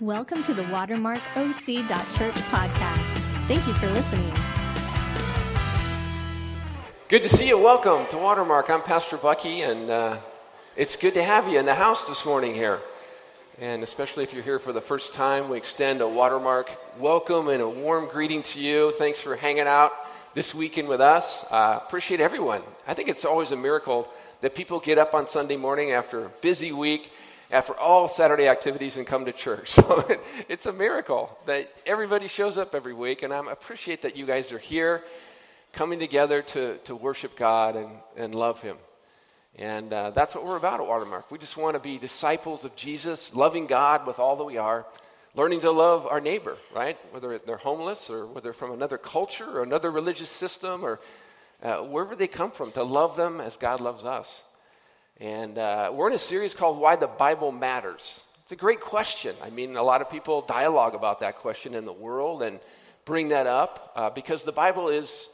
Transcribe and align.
Welcome 0.00 0.42
to 0.42 0.54
the 0.54 0.64
Watermark 0.64 1.20
OC 1.36 1.86
Church 2.16 2.34
podcast. 2.50 3.04
Thank 3.46 3.64
you 3.64 3.72
for 3.74 3.88
listening. 3.92 4.34
Good 7.06 7.22
to 7.22 7.28
see 7.28 7.46
you. 7.46 7.56
Welcome 7.56 8.08
to 8.08 8.18
Watermark. 8.18 8.70
I'm 8.70 8.82
Pastor 8.82 9.16
Bucky, 9.16 9.62
and 9.62 9.88
uh, 9.88 10.18
it's 10.74 10.96
good 10.96 11.14
to 11.14 11.22
have 11.22 11.46
you 11.46 11.60
in 11.60 11.64
the 11.64 11.76
house 11.76 12.08
this 12.08 12.26
morning 12.26 12.54
here. 12.54 12.80
And 13.60 13.84
especially 13.84 14.24
if 14.24 14.34
you're 14.34 14.42
here 14.42 14.58
for 14.58 14.72
the 14.72 14.80
first 14.80 15.14
time, 15.14 15.48
we 15.48 15.58
extend 15.58 16.00
a 16.00 16.08
Watermark 16.08 16.72
welcome 16.98 17.46
and 17.46 17.62
a 17.62 17.68
warm 17.68 18.08
greeting 18.08 18.42
to 18.42 18.60
you. 18.60 18.90
Thanks 18.90 19.20
for 19.20 19.36
hanging 19.36 19.68
out 19.68 19.92
this 20.34 20.52
weekend 20.52 20.88
with 20.88 21.00
us. 21.00 21.44
Uh, 21.48 21.78
appreciate 21.86 22.18
everyone. 22.20 22.62
I 22.88 22.94
think 22.94 23.08
it's 23.08 23.24
always 23.24 23.52
a 23.52 23.56
miracle 23.56 24.10
that 24.40 24.56
people 24.56 24.80
get 24.80 24.98
up 24.98 25.14
on 25.14 25.28
Sunday 25.28 25.56
morning 25.56 25.92
after 25.92 26.24
a 26.24 26.28
busy 26.40 26.72
week 26.72 27.12
after 27.54 27.72
all 27.78 28.08
Saturday 28.08 28.48
activities 28.48 28.96
and 28.96 29.06
come 29.06 29.24
to 29.24 29.32
church. 29.32 29.78
So 29.84 30.04
it's 30.48 30.66
a 30.66 30.72
miracle 30.72 31.38
that 31.46 31.70
everybody 31.86 32.26
shows 32.26 32.58
up 32.58 32.74
every 32.74 32.94
week, 32.94 33.22
and 33.22 33.32
I 33.32 33.38
appreciate 33.50 34.02
that 34.02 34.16
you 34.16 34.26
guys 34.26 34.50
are 34.50 34.58
here 34.58 35.02
coming 35.72 35.98
together 35.98 36.42
to, 36.42 36.78
to 36.78 36.96
worship 36.96 37.36
God 37.36 37.76
and, 37.76 37.90
and 38.16 38.34
love 38.34 38.60
Him. 38.60 38.76
And 39.56 39.92
uh, 39.92 40.10
that's 40.10 40.34
what 40.34 40.44
we're 40.44 40.56
about 40.56 40.80
at 40.80 40.86
Watermark. 40.86 41.30
We 41.30 41.38
just 41.38 41.56
want 41.56 41.74
to 41.74 41.80
be 41.80 41.98
disciples 41.98 42.64
of 42.64 42.74
Jesus, 42.74 43.34
loving 43.34 43.66
God 43.66 44.06
with 44.06 44.18
all 44.18 44.36
that 44.36 44.44
we 44.44 44.56
are, 44.56 44.86
learning 45.36 45.60
to 45.60 45.70
love 45.70 46.06
our 46.06 46.20
neighbor, 46.20 46.56
right? 46.74 46.98
Whether 47.12 47.38
they're 47.38 47.56
homeless 47.58 48.10
or 48.10 48.26
whether 48.26 48.52
from 48.52 48.72
another 48.72 48.98
culture 48.98 49.58
or 49.58 49.62
another 49.62 49.90
religious 49.90 50.30
system 50.30 50.84
or 50.84 50.98
uh, 51.62 51.76
wherever 51.78 52.16
they 52.16 52.28
come 52.28 52.50
from, 52.50 52.72
to 52.72 52.82
love 52.82 53.16
them 53.16 53.40
as 53.40 53.56
God 53.56 53.80
loves 53.80 54.04
us. 54.04 54.42
And 55.20 55.58
uh, 55.58 55.92
we're 55.94 56.08
in 56.08 56.14
a 56.14 56.18
series 56.18 56.54
called 56.54 56.78
Why 56.78 56.96
the 56.96 57.06
Bible 57.06 57.52
Matters. 57.52 58.24
It's 58.42 58.52
a 58.52 58.56
great 58.56 58.80
question. 58.80 59.36
I 59.40 59.50
mean, 59.50 59.76
a 59.76 59.82
lot 59.82 60.02
of 60.02 60.10
people 60.10 60.42
dialogue 60.42 60.96
about 60.96 61.20
that 61.20 61.36
question 61.36 61.74
in 61.74 61.84
the 61.84 61.92
world 61.92 62.42
and 62.42 62.58
bring 63.04 63.28
that 63.28 63.46
up 63.46 63.92
uh, 63.94 64.10
because 64.10 64.42
the 64.42 64.50
Bible 64.50 64.88
is, 64.88 65.28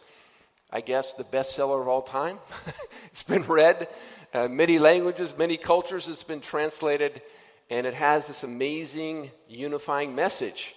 I 0.71 0.83
guess, 0.83 1.15
the 1.15 1.25
bestseller 1.25 1.81
of 1.81 1.89
all 1.89 2.03
time. 2.03 2.39
it's 3.07 3.23
been 3.23 3.43
read 3.45 3.89
uh, 4.35 4.49
many 4.49 4.79
languages, 4.79 5.33
many 5.39 5.57
cultures, 5.57 6.09
it's 6.09 6.25
been 6.25 6.43
translated, 6.43 7.23
and 7.71 7.87
it 7.87 7.95
has 7.95 8.27
this 8.27 8.43
amazing 8.43 9.31
unifying 9.49 10.15
message. 10.15 10.75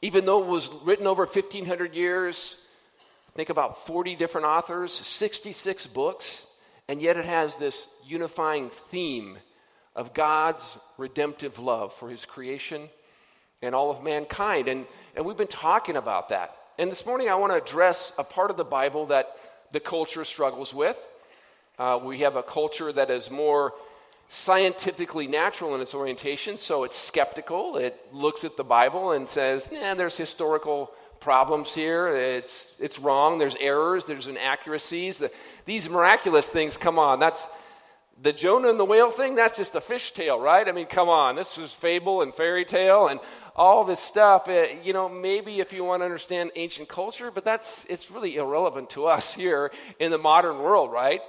Even 0.00 0.24
though 0.24 0.42
it 0.42 0.48
was 0.48 0.70
written 0.82 1.06
over 1.06 1.26
1,500 1.26 1.94
years, 1.94 2.56
think 3.34 3.50
about 3.50 3.86
40 3.86 4.16
different 4.16 4.46
authors, 4.46 4.94
66 4.94 5.88
books, 5.88 6.45
and 6.88 7.02
yet 7.02 7.16
it 7.16 7.24
has 7.24 7.56
this 7.56 7.88
unifying 8.04 8.70
theme 8.70 9.38
of 9.94 10.14
God's 10.14 10.78
redemptive 10.98 11.58
love 11.58 11.94
for 11.94 12.08
his 12.08 12.24
creation 12.24 12.88
and 13.62 13.74
all 13.74 13.90
of 13.90 14.02
mankind. 14.02 14.68
And, 14.68 14.86
and 15.14 15.24
we've 15.24 15.36
been 15.36 15.46
talking 15.46 15.96
about 15.96 16.28
that. 16.28 16.54
And 16.78 16.90
this 16.90 17.06
morning 17.06 17.28
I 17.28 17.34
want 17.36 17.52
to 17.52 17.62
address 17.62 18.12
a 18.18 18.24
part 18.24 18.50
of 18.50 18.56
the 18.56 18.64
Bible 18.64 19.06
that 19.06 19.36
the 19.72 19.80
culture 19.80 20.24
struggles 20.24 20.72
with. 20.72 20.98
Uh, 21.78 21.98
we 22.02 22.20
have 22.20 22.36
a 22.36 22.42
culture 22.42 22.92
that 22.92 23.10
is 23.10 23.30
more 23.30 23.72
scientifically 24.28 25.26
natural 25.26 25.74
in 25.74 25.80
its 25.80 25.94
orientation, 25.94 26.58
so 26.58 26.84
it's 26.84 26.98
skeptical. 26.98 27.76
It 27.76 27.98
looks 28.12 28.44
at 28.44 28.56
the 28.56 28.64
Bible 28.64 29.12
and 29.12 29.28
says, 29.28 29.68
yeah, 29.72 29.94
there's 29.94 30.16
historical 30.16 30.90
problems 31.26 31.74
here. 31.74 32.06
It's, 32.06 32.72
it's 32.78 33.00
wrong. 33.00 33.38
There's 33.38 33.56
errors. 33.58 34.04
There's 34.04 34.28
inaccuracies. 34.28 35.18
The, 35.18 35.32
these 35.64 35.90
miraculous 35.90 36.46
things, 36.46 36.76
come 36.76 37.00
on. 37.00 37.18
That's 37.18 37.44
the 38.22 38.32
Jonah 38.32 38.70
and 38.70 38.78
the 38.78 38.84
whale 38.84 39.10
thing. 39.10 39.34
That's 39.34 39.58
just 39.58 39.74
a 39.74 39.80
fish 39.80 40.12
tale, 40.12 40.38
right? 40.38 40.68
I 40.68 40.70
mean, 40.70 40.86
come 40.86 41.08
on. 41.08 41.34
This 41.34 41.58
is 41.58 41.72
fable 41.72 42.22
and 42.22 42.32
fairy 42.32 42.64
tale 42.64 43.08
and 43.08 43.18
all 43.56 43.82
this 43.82 43.98
stuff. 43.98 44.46
It, 44.46 44.70
eh, 44.70 44.76
you 44.84 44.92
know, 44.92 45.08
maybe 45.08 45.58
if 45.58 45.72
you 45.72 45.82
want 45.82 46.02
to 46.02 46.04
understand 46.04 46.52
ancient 46.54 46.88
culture, 46.88 47.32
but 47.32 47.44
that's 47.44 47.84
it's 47.88 48.08
really 48.08 48.36
irrelevant 48.36 48.90
to 48.90 49.06
us 49.06 49.34
here 49.34 49.72
in 49.98 50.12
the 50.12 50.18
modern 50.18 50.60
world, 50.60 50.92
right? 50.92 51.22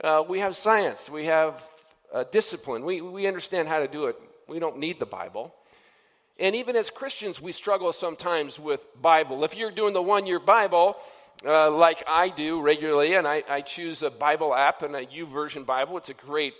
Uh, 0.00 0.22
we 0.28 0.38
have 0.38 0.54
science. 0.54 1.10
We 1.10 1.26
have 1.26 1.60
uh, 2.14 2.22
discipline. 2.30 2.84
We, 2.84 3.00
we 3.00 3.26
understand 3.26 3.66
how 3.66 3.80
to 3.80 3.88
do 3.88 4.06
it. 4.06 4.16
We 4.46 4.60
don't 4.60 4.78
need 4.78 5.00
the 5.00 5.06
Bible. 5.06 5.52
And 6.38 6.54
even 6.54 6.76
as 6.76 6.88
Christians, 6.90 7.40
we 7.40 7.52
struggle 7.52 7.92
sometimes 7.92 8.60
with 8.60 8.86
Bible. 9.00 9.44
If 9.44 9.56
you're 9.56 9.72
doing 9.72 9.92
the 9.92 10.02
one 10.02 10.24
year 10.24 10.38
Bible, 10.38 10.96
uh, 11.44 11.70
like 11.70 12.04
I 12.06 12.28
do 12.28 12.60
regularly, 12.60 13.14
and 13.14 13.26
I, 13.26 13.42
I 13.48 13.60
choose 13.60 14.02
a 14.02 14.10
Bible 14.10 14.54
app 14.54 14.82
and 14.82 14.94
a 14.94 15.04
YouVersion 15.04 15.66
Bible, 15.66 15.96
it's 15.98 16.10
a 16.10 16.14
great 16.14 16.54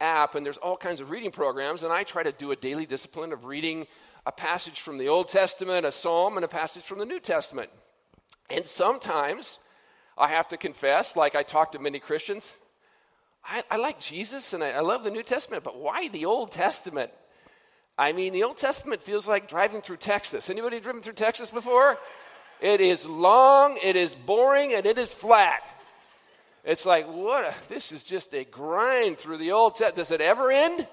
app, 0.00 0.36
and 0.36 0.46
there's 0.46 0.56
all 0.56 0.76
kinds 0.76 1.00
of 1.00 1.10
reading 1.10 1.32
programs, 1.32 1.82
and 1.82 1.92
I 1.92 2.04
try 2.04 2.22
to 2.22 2.32
do 2.32 2.52
a 2.52 2.56
daily 2.56 2.86
discipline 2.86 3.32
of 3.32 3.44
reading 3.44 3.86
a 4.24 4.30
passage 4.32 4.80
from 4.80 4.98
the 4.98 5.08
Old 5.08 5.28
Testament, 5.28 5.84
a 5.84 5.92
psalm, 5.92 6.36
and 6.36 6.44
a 6.44 6.48
passage 6.48 6.84
from 6.84 6.98
the 6.98 7.06
New 7.06 7.20
Testament. 7.20 7.70
And 8.50 8.66
sometimes 8.66 9.58
I 10.16 10.28
have 10.28 10.48
to 10.48 10.56
confess, 10.56 11.16
like 11.16 11.34
I 11.34 11.42
talk 11.42 11.72
to 11.72 11.78
many 11.78 11.98
Christians, 11.98 12.44
I, 13.44 13.62
I 13.70 13.76
like 13.76 14.00
Jesus 14.00 14.52
and 14.52 14.62
I, 14.62 14.70
I 14.70 14.80
love 14.80 15.02
the 15.04 15.10
New 15.10 15.22
Testament, 15.22 15.64
but 15.64 15.78
why 15.78 16.08
the 16.08 16.24
Old 16.24 16.52
Testament? 16.52 17.10
I 17.98 18.12
mean, 18.12 18.32
the 18.32 18.44
Old 18.44 18.56
Testament 18.56 19.02
feels 19.02 19.26
like 19.26 19.48
driving 19.48 19.82
through 19.82 19.96
Texas. 19.96 20.48
Anybody 20.48 20.78
driven 20.78 21.02
through 21.02 21.14
Texas 21.14 21.50
before? 21.50 21.98
It 22.60 22.80
is 22.80 23.04
long, 23.04 23.78
it 23.82 23.96
is 23.96 24.14
boring, 24.14 24.72
and 24.72 24.86
it 24.86 24.98
is 24.98 25.12
flat. 25.12 25.62
It's 26.64 26.86
like, 26.86 27.08
what? 27.08 27.44
A, 27.44 27.54
this 27.68 27.90
is 27.92 28.02
just 28.04 28.32
a 28.34 28.44
grind 28.44 29.18
through 29.18 29.38
the 29.38 29.52
Old 29.52 29.74
Testament. 29.74 29.96
Does 29.96 30.10
it 30.12 30.20
ever 30.20 30.52
end? 30.52 30.86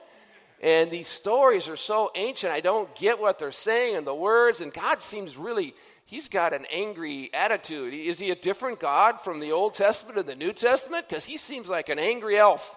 And 0.61 0.89
these 0.89 1.07
stories 1.07 1.67
are 1.67 1.75
so 1.75 2.11
ancient, 2.15 2.51
I 2.51 2.61
don't 2.61 2.93
get 2.95 3.19
what 3.19 3.37
they're 3.37 3.51
saying 3.51 3.95
and 3.95 4.07
the 4.07 4.15
words. 4.15 4.61
And 4.61 4.73
God 4.73 5.01
seems 5.01 5.37
really, 5.37 5.75
He's 6.05 6.27
got 6.27 6.53
an 6.53 6.65
angry 6.71 7.29
attitude. 7.33 7.93
Is 7.93 8.19
He 8.19 8.31
a 8.31 8.35
different 8.35 8.79
God 8.79 9.21
from 9.21 9.39
the 9.39 9.51
Old 9.51 9.75
Testament 9.75 10.17
and 10.17 10.27
the 10.27 10.35
New 10.35 10.53
Testament? 10.53 11.07
Because 11.07 11.25
He 11.25 11.37
seems 11.37 11.67
like 11.67 11.89
an 11.89 11.99
angry 11.99 12.37
elf. 12.39 12.75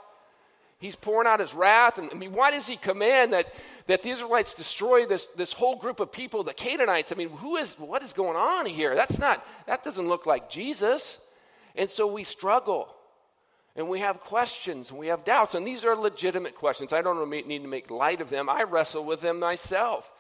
He's 0.78 0.94
pouring 0.94 1.27
out 1.27 1.41
his 1.41 1.55
wrath. 1.55 1.99
And 1.99 2.09
I 2.12 2.15
mean, 2.15 2.33
why 2.33 2.53
does 2.53 2.66
he 2.66 2.77
command 2.77 3.33
that, 3.33 3.47
that 3.89 4.03
the 4.03 4.11
Israelites 4.11 4.55
destroy 4.55 5.06
this, 5.06 5.27
this 5.37 5.53
whole 5.53 5.77
group 5.77 5.99
of 5.99 6.12
people, 6.12 6.44
the 6.44 6.55
Canaanites? 6.55 7.11
I 7.11 7.16
mean, 7.16 7.31
who 7.31 7.56
is, 7.56 7.75
what 7.75 8.03
is 8.03 8.12
going 8.12 8.37
on 8.37 8.65
here? 8.66 8.94
That's 8.94 9.19
not, 9.19 9.44
that 9.66 9.83
doesn't 9.83 10.06
look 10.06 10.25
like 10.25 10.49
Jesus. 10.49 11.19
And 11.75 11.91
so 11.91 12.06
we 12.06 12.22
struggle 12.22 12.94
and 13.75 13.89
we 13.89 13.99
have 14.00 14.21
questions 14.21 14.91
and 14.91 14.99
we 14.99 15.09
have 15.09 15.25
doubts. 15.25 15.56
And 15.56 15.66
these 15.66 15.84
are 15.84 15.97
legitimate 15.97 16.55
questions. 16.55 16.93
I 16.93 17.03
don't 17.03 17.28
need 17.28 17.62
to 17.62 17.69
make 17.69 17.91
light 17.91 18.21
of 18.21 18.31
them. 18.31 18.49
I 18.49 18.62
wrestle 18.62 19.05
with 19.05 19.21
them 19.21 19.41
myself. 19.41 20.12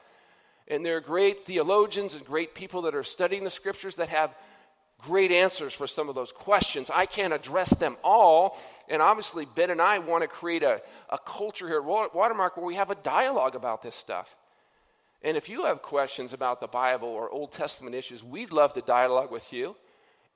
And 0.66 0.84
there 0.84 0.96
are 0.96 1.00
great 1.00 1.46
theologians 1.46 2.14
and 2.14 2.24
great 2.24 2.54
people 2.54 2.82
that 2.82 2.94
are 2.96 3.04
studying 3.04 3.44
the 3.44 3.50
scriptures 3.50 3.94
that 3.94 4.08
have 4.08 4.34
great 4.98 5.30
answers 5.30 5.72
for 5.72 5.86
some 5.86 6.08
of 6.08 6.14
those 6.14 6.32
questions. 6.32 6.90
I 6.92 7.06
can't 7.06 7.32
address 7.32 7.70
them 7.70 7.96
all. 8.02 8.58
And 8.88 9.00
obviously, 9.00 9.46
Ben 9.46 9.70
and 9.70 9.80
I 9.80 9.98
want 9.98 10.22
to 10.22 10.28
create 10.28 10.62
a, 10.62 10.82
a 11.08 11.18
culture 11.18 11.68
here 11.68 11.78
at 11.78 12.14
Watermark 12.14 12.56
where 12.56 12.66
we 12.66 12.74
have 12.74 12.90
a 12.90 12.96
dialogue 12.96 13.54
about 13.54 13.82
this 13.82 13.94
stuff. 13.94 14.36
And 15.22 15.36
if 15.36 15.48
you 15.48 15.64
have 15.64 15.82
questions 15.82 16.32
about 16.32 16.60
the 16.60 16.66
Bible 16.66 17.08
or 17.08 17.30
Old 17.30 17.52
Testament 17.52 17.94
issues, 17.94 18.22
we'd 18.22 18.52
love 18.52 18.72
to 18.74 18.80
dialogue 18.80 19.32
with 19.32 19.52
you 19.52 19.74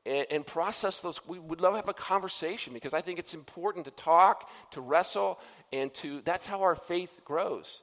and, 0.05 0.27
and 0.31 0.47
process 0.47 1.01
those. 1.01 1.21
We 1.27 1.39
would 1.39 1.61
love 1.61 1.75
to 1.75 1.77
have 1.77 1.89
a 1.89 1.95
conversation 1.95 2.72
because 2.72 2.95
I 2.95 3.01
think 3.01 3.19
it's 3.19 3.34
important 3.34 3.84
to 3.84 3.93
talk, 3.93 4.51
to 4.72 4.81
wrestle, 4.81 5.39
and 5.72 5.93
to 5.95 6.21
that's 6.25 6.47
how 6.47 6.62
our 6.62 6.75
faith 6.75 7.21
grows. 7.25 7.83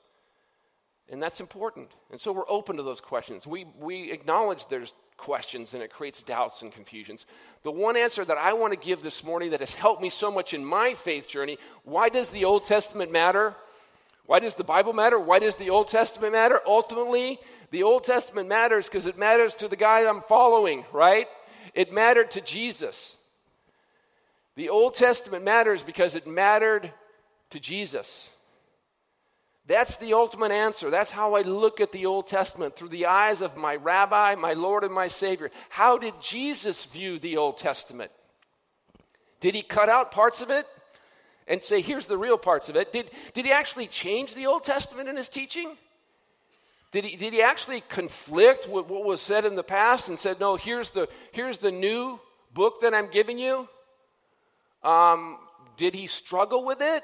And 1.11 1.23
that's 1.23 1.39
important. 1.39 1.89
And 2.11 2.21
so 2.21 2.31
we're 2.31 2.49
open 2.49 2.77
to 2.77 2.83
those 2.83 3.01
questions. 3.01 3.47
We, 3.47 3.65
we 3.79 4.11
acknowledge 4.11 4.67
there's 4.67 4.93
questions 5.19 5.73
and 5.73 5.83
it 5.83 5.91
creates 5.91 6.21
doubts 6.23 6.61
and 6.61 6.71
confusions. 6.71 7.25
The 7.63 7.71
one 7.71 7.95
answer 7.95 8.25
that 8.25 8.37
I 8.37 8.53
want 8.53 8.73
to 8.73 8.79
give 8.79 9.03
this 9.03 9.23
morning 9.23 9.51
that 9.51 9.59
has 9.59 9.73
helped 9.73 10.01
me 10.01 10.09
so 10.09 10.31
much 10.31 10.53
in 10.53 10.65
my 10.65 10.93
faith 10.93 11.27
journey 11.27 11.57
why 11.83 12.09
does 12.09 12.29
the 12.29 12.45
Old 12.45 12.65
Testament 12.65 13.11
matter? 13.11 13.55
Why 14.25 14.39
does 14.39 14.55
the 14.55 14.63
Bible 14.63 14.93
matter? 14.93 15.19
Why 15.19 15.39
does 15.39 15.55
the 15.55 15.69
Old 15.69 15.87
Testament 15.87 16.33
matter? 16.33 16.59
Ultimately, 16.65 17.39
the 17.71 17.83
Old 17.83 18.03
Testament 18.03 18.47
matters 18.47 18.85
because 18.85 19.07
it 19.07 19.17
matters 19.17 19.55
to 19.55 19.67
the 19.67 19.75
guy 19.75 20.07
I'm 20.07 20.21
following, 20.21 20.85
right? 20.93 21.27
It 21.73 21.91
mattered 21.91 22.31
to 22.31 22.41
Jesus. 22.41 23.17
The 24.55 24.69
Old 24.69 24.95
Testament 24.95 25.43
matters 25.43 25.83
because 25.83 26.15
it 26.15 26.27
mattered 26.27 26.91
to 27.49 27.59
Jesus. 27.59 28.29
That's 29.69 29.97
the 29.97 30.13
ultimate 30.13 30.51
answer. 30.51 30.89
That's 30.89 31.11
how 31.11 31.35
I 31.35 31.43
look 31.43 31.79
at 31.79 31.91
the 31.91 32.07
Old 32.07 32.25
Testament 32.27 32.75
through 32.75 32.89
the 32.89 33.05
eyes 33.05 33.39
of 33.39 33.55
my 33.55 33.75
rabbi, 33.75 34.33
my 34.33 34.53
Lord, 34.53 34.83
and 34.83 34.91
my 34.91 35.09
Savior. 35.09 35.51
How 35.69 35.99
did 35.99 36.15
Jesus 36.19 36.85
view 36.85 37.19
the 37.19 37.37
Old 37.37 37.59
Testament? 37.59 38.09
Did 39.39 39.53
he 39.53 39.61
cut 39.61 39.87
out 39.87 40.11
parts 40.11 40.41
of 40.41 40.49
it 40.49 40.65
and 41.47 41.63
say, 41.63 41.81
here's 41.81 42.07
the 42.07 42.17
real 42.17 42.39
parts 42.39 42.69
of 42.69 42.75
it? 42.75 42.91
Did, 42.91 43.11
did 43.35 43.45
he 43.45 43.51
actually 43.51 43.85
change 43.85 44.33
the 44.33 44.47
Old 44.47 44.63
Testament 44.63 45.07
in 45.07 45.15
his 45.15 45.29
teaching? 45.29 45.77
Did 46.91 47.05
he, 47.05 47.15
did 47.15 47.31
he 47.33 47.43
actually 47.43 47.81
conflict 47.81 48.67
with 48.67 48.87
what 48.87 49.05
was 49.05 49.21
said 49.21 49.45
in 49.45 49.55
the 49.55 49.61
past 49.61 50.09
and 50.09 50.17
said, 50.17 50.39
no, 50.39 50.55
here's 50.55 50.89
the, 50.89 51.07
here's 51.31 51.59
the 51.59 51.71
new 51.71 52.19
book 52.55 52.81
that 52.81 52.95
I'm 52.95 53.11
giving 53.11 53.37
you? 53.37 53.69
Um, 54.83 55.37
did 55.77 55.93
he 55.93 56.07
struggle 56.07 56.65
with 56.65 56.81
it? 56.81 57.03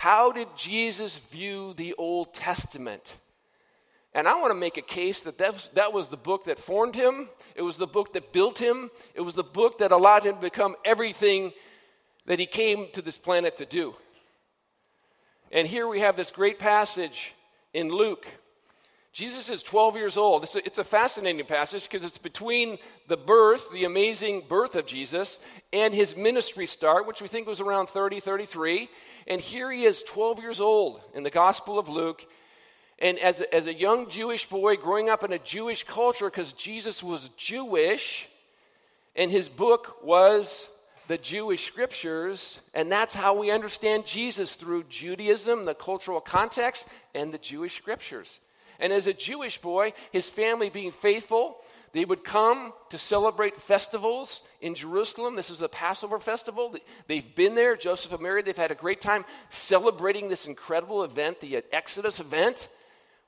How 0.00 0.32
did 0.32 0.48
Jesus 0.56 1.18
view 1.18 1.74
the 1.74 1.92
Old 1.98 2.32
Testament? 2.32 3.18
And 4.14 4.26
I 4.26 4.40
want 4.40 4.50
to 4.50 4.58
make 4.58 4.78
a 4.78 4.82
case 4.82 5.20
that 5.20 5.36
that 5.36 5.92
was, 5.92 6.08
the 6.08 6.16
book 6.16 6.44
that 6.44 6.58
formed 6.58 6.94
him. 6.94 7.28
It 7.54 7.60
was 7.60 7.76
the 7.76 7.86
book 7.86 8.14
that 8.14 8.32
built 8.32 8.58
him. 8.58 8.90
It 9.14 9.20
was 9.20 9.34
the 9.34 9.44
book 9.44 9.80
that 9.80 9.92
allowed 9.92 10.24
him 10.24 10.36
to 10.36 10.40
become 10.40 10.74
everything 10.86 11.52
that 12.24 12.38
he 12.38 12.46
came 12.46 12.86
to 12.94 13.02
this 13.02 13.18
planet 13.18 13.58
to 13.58 13.66
do. 13.66 13.94
And 15.52 15.68
here 15.68 15.86
we 15.86 16.00
have 16.00 16.16
this 16.16 16.30
great 16.30 16.58
passage 16.58 17.34
in 17.74 17.90
Luke. 17.90 18.26
Jesus 19.12 19.50
is 19.50 19.62
12 19.62 19.96
years 19.96 20.16
old. 20.16 20.44
It's 20.44 20.54
a, 20.54 20.64
it's 20.64 20.78
a 20.78 20.84
fascinating 20.84 21.44
passage 21.44 21.88
because 21.88 22.06
it's 22.06 22.18
between 22.18 22.78
the 23.08 23.16
birth, 23.16 23.70
the 23.72 23.84
amazing 23.84 24.44
birth 24.48 24.76
of 24.76 24.86
Jesus, 24.86 25.40
and 25.72 25.92
his 25.92 26.16
ministry 26.16 26.66
start, 26.66 27.06
which 27.06 27.20
we 27.20 27.26
think 27.26 27.48
was 27.48 27.60
around 27.60 27.88
30, 27.88 28.20
33. 28.20 28.88
And 29.26 29.40
here 29.40 29.70
he 29.72 29.84
is, 29.84 30.02
12 30.04 30.40
years 30.40 30.60
old, 30.60 31.00
in 31.14 31.24
the 31.24 31.30
Gospel 31.30 31.78
of 31.78 31.88
Luke. 31.88 32.24
And 33.00 33.18
as 33.18 33.40
as 33.40 33.66
a 33.66 33.74
young 33.74 34.10
Jewish 34.10 34.48
boy 34.48 34.76
growing 34.76 35.08
up 35.08 35.24
in 35.24 35.32
a 35.32 35.38
Jewish 35.38 35.84
culture, 35.84 36.26
because 36.26 36.52
Jesus 36.52 37.02
was 37.02 37.30
Jewish, 37.36 38.28
and 39.16 39.30
his 39.30 39.48
book 39.48 40.04
was 40.04 40.68
the 41.08 41.18
Jewish 41.18 41.66
scriptures, 41.66 42.60
and 42.74 42.92
that's 42.92 43.14
how 43.14 43.34
we 43.34 43.50
understand 43.50 44.06
Jesus 44.06 44.54
through 44.54 44.84
Judaism, 44.84 45.64
the 45.64 45.74
cultural 45.74 46.20
context, 46.20 46.86
and 47.14 47.34
the 47.34 47.38
Jewish 47.38 47.76
scriptures. 47.76 48.38
And 48.80 48.92
as 48.92 49.06
a 49.06 49.12
Jewish 49.12 49.60
boy, 49.60 49.92
his 50.10 50.28
family 50.28 50.70
being 50.70 50.90
faithful, 50.90 51.56
they 51.92 52.04
would 52.04 52.24
come 52.24 52.72
to 52.90 52.98
celebrate 52.98 53.60
festivals 53.60 54.42
in 54.60 54.74
Jerusalem. 54.74 55.36
This 55.36 55.50
is 55.50 55.58
the 55.58 55.68
Passover 55.68 56.18
festival. 56.18 56.74
They've 57.06 57.34
been 57.34 57.54
there, 57.54 57.76
Joseph 57.76 58.12
and 58.12 58.22
Mary, 58.22 58.42
they've 58.42 58.56
had 58.56 58.70
a 58.70 58.76
great 58.76 59.00
time 59.00 59.24
celebrating 59.50 60.28
this 60.28 60.46
incredible 60.46 61.02
event, 61.04 61.40
the 61.40 61.62
Exodus 61.72 62.20
event 62.20 62.68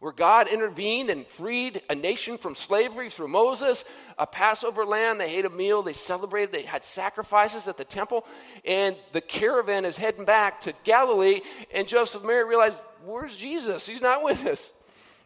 where 0.03 0.11
God 0.11 0.49
intervened 0.49 1.11
and 1.11 1.25
freed 1.25 1.81
a 1.89 1.95
nation 1.95 2.37
from 2.37 2.57
slavery 2.57 3.09
through 3.09 3.29
Moses, 3.29 3.85
a 4.19 4.27
Passover 4.27 4.85
lamb. 4.85 5.19
They 5.19 5.37
ate 5.37 5.45
a 5.45 5.51
meal, 5.51 5.85
they 5.85 5.93
celebrated, 5.93 6.51
they 6.51 6.63
had 6.63 6.83
sacrifices 6.83 7.69
at 7.69 7.77
the 7.77 7.85
temple, 7.85 8.27
and 8.65 8.97
the 9.13 9.21
caravan 9.21 9.85
is 9.85 9.97
heading 9.97 10.25
back 10.25 10.63
to 10.63 10.73
Galilee. 10.83 11.43
And 11.73 11.87
Joseph 11.87 12.23
and 12.23 12.27
Mary 12.27 12.45
realize, 12.45 12.73
Where's 13.05 13.37
Jesus? 13.37 13.87
He's 13.87 14.01
not 14.01 14.25
with 14.25 14.45
us. 14.45 14.73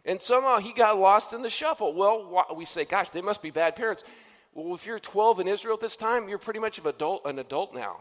And 0.07 0.21
somehow 0.21 0.57
he 0.57 0.71
got 0.71 0.97
lost 0.97 1.33
in 1.33 1.41
the 1.41 1.49
shuffle. 1.49 1.93
Well, 1.93 2.47
we 2.55 2.63
say, 2.63 2.85
Gosh, 2.85 3.09
they 3.09 3.21
must 3.21 3.41
be 3.41 3.51
bad 3.51 3.75
parents. 3.75 4.03
Well, 4.53 4.73
if 4.73 4.87
you're 4.87 4.97
12 4.97 5.41
in 5.41 5.47
Israel 5.47 5.75
at 5.75 5.81
this 5.81 5.97
time, 5.97 6.29
you're 6.29 6.37
pretty 6.39 6.61
much 6.61 6.79
adult, 6.83 7.25
an 7.25 7.37
adult 7.37 7.75
now. 7.75 7.97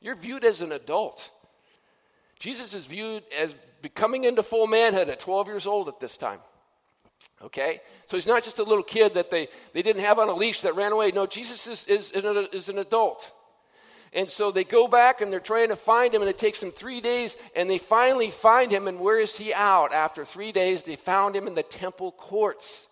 You're 0.00 0.14
viewed 0.14 0.44
as 0.44 0.62
an 0.62 0.70
adult. 0.72 1.30
Jesus 2.38 2.72
is 2.72 2.86
viewed 2.86 3.24
as 3.36 3.54
becoming 3.82 4.24
into 4.24 4.44
full 4.44 4.68
manhood 4.68 5.08
at 5.08 5.18
12 5.18 5.48
years 5.48 5.66
old 5.66 5.88
at 5.88 5.98
this 5.98 6.16
time. 6.16 6.38
Okay? 7.42 7.80
So 8.06 8.16
he's 8.16 8.26
not 8.26 8.44
just 8.44 8.60
a 8.60 8.62
little 8.62 8.84
kid 8.84 9.14
that 9.14 9.30
they, 9.30 9.48
they 9.74 9.82
didn't 9.82 10.02
have 10.02 10.20
on 10.20 10.28
a 10.28 10.34
leash 10.34 10.60
that 10.60 10.76
ran 10.76 10.92
away. 10.92 11.10
No, 11.10 11.26
Jesus 11.26 11.66
is, 11.66 11.84
is, 11.84 12.12
is 12.12 12.68
an 12.68 12.78
adult. 12.78 13.32
And 14.12 14.30
so 14.30 14.50
they 14.50 14.64
go 14.64 14.88
back 14.88 15.20
and 15.20 15.32
they're 15.32 15.40
trying 15.40 15.68
to 15.68 15.76
find 15.76 16.14
him, 16.14 16.22
and 16.22 16.30
it 16.30 16.38
takes 16.38 16.60
them 16.60 16.70
three 16.70 17.00
days, 17.00 17.36
and 17.54 17.68
they 17.68 17.78
finally 17.78 18.30
find 18.30 18.72
him. 18.72 18.88
And 18.88 19.00
where 19.00 19.18
is 19.18 19.36
he 19.36 19.52
out? 19.52 19.92
After 19.92 20.24
three 20.24 20.52
days, 20.52 20.82
they 20.82 20.96
found 20.96 21.36
him 21.36 21.46
in 21.46 21.54
the 21.54 21.62
temple 21.62 22.12
courts, 22.12 22.88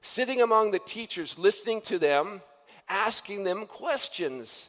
sitting 0.00 0.42
among 0.42 0.70
the 0.70 0.80
teachers, 0.80 1.38
listening 1.38 1.80
to 1.82 1.98
them, 1.98 2.42
asking 2.88 3.44
them 3.44 3.66
questions. 3.66 4.68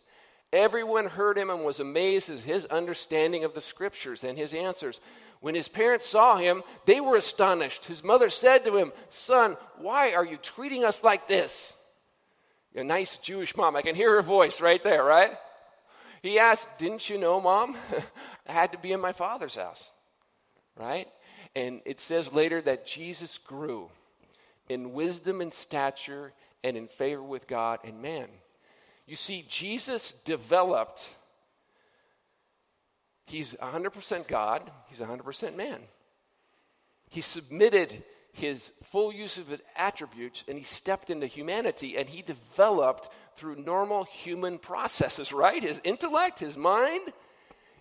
Everyone 0.52 1.08
heard 1.08 1.38
him 1.38 1.50
and 1.50 1.66
was 1.66 1.80
amazed 1.80 2.30
at 2.30 2.42
his 2.42 2.66
understanding 2.66 3.44
of 3.44 3.56
the 3.56 3.62
scriptures 3.62 4.24
and 4.24 4.38
his 4.38 4.54
answers. 4.54 5.02
When 5.42 5.56
his 5.56 5.68
parents 5.68 6.06
saw 6.06 6.38
him, 6.38 6.62
they 6.86 7.02
were 7.02 7.18
astonished. 7.18 7.86
His 7.86 8.04
mother 8.04 8.30
said 8.30 8.64
to 8.64 8.78
him, 8.78 8.94
Son, 9.10 9.58
why 9.78 10.14
are 10.14 10.24
you 10.24 10.38
treating 10.38 10.86
us 10.86 11.04
like 11.04 11.28
this? 11.28 11.74
A 12.76 12.84
nice 12.84 13.18
Jewish 13.18 13.56
mom. 13.56 13.76
I 13.76 13.82
can 13.82 13.96
hear 13.96 14.16
her 14.16 14.22
voice 14.22 14.62
right 14.62 14.82
there, 14.82 15.04
right? 15.04 15.32
He 16.22 16.40
asked, 16.40 16.68
Didn't 16.80 17.10
you 17.10 17.18
know, 17.18 17.40
mom? 17.40 17.76
I 18.48 18.52
had 18.52 18.72
to 18.72 18.78
be 18.78 18.92
in 18.92 19.00
my 19.00 19.12
father's 19.12 19.56
house, 19.56 19.90
right? 20.78 21.08
And 21.56 21.82
it 21.86 22.00
says 22.00 22.34
later 22.34 22.62
that 22.62 22.88
Jesus 22.88 23.38
grew 23.38 23.90
in 24.70 24.94
wisdom 24.94 25.42
and 25.42 25.54
stature 25.54 26.34
and 26.64 26.78
in 26.78 26.88
favor 26.88 27.22
with 27.22 27.48
God 27.48 27.80
and 27.84 28.02
man. 28.02 28.28
You 29.06 29.16
see, 29.16 29.46
Jesus 29.48 30.14
developed, 30.24 31.10
he's 33.26 33.54
100% 33.56 34.28
God, 34.28 34.72
he's 34.88 35.00
100% 35.00 35.56
man. 35.56 35.82
He 37.10 37.22
submitted 37.22 38.04
his 38.34 38.72
full 38.82 39.14
use 39.14 39.38
of 39.38 39.48
his 39.48 39.62
attributes 39.76 40.44
and 40.48 40.58
he 40.58 40.64
stepped 40.64 41.10
into 41.10 41.28
humanity 41.28 41.98
and 41.98 42.10
he 42.10 42.22
developed 42.22 43.10
through 43.36 43.56
normal 43.56 44.04
human 44.04 44.58
processes, 44.58 45.32
right? 45.32 45.62
His 45.64 45.80
intellect, 45.84 46.40
his 46.40 46.58
mind. 46.58 47.14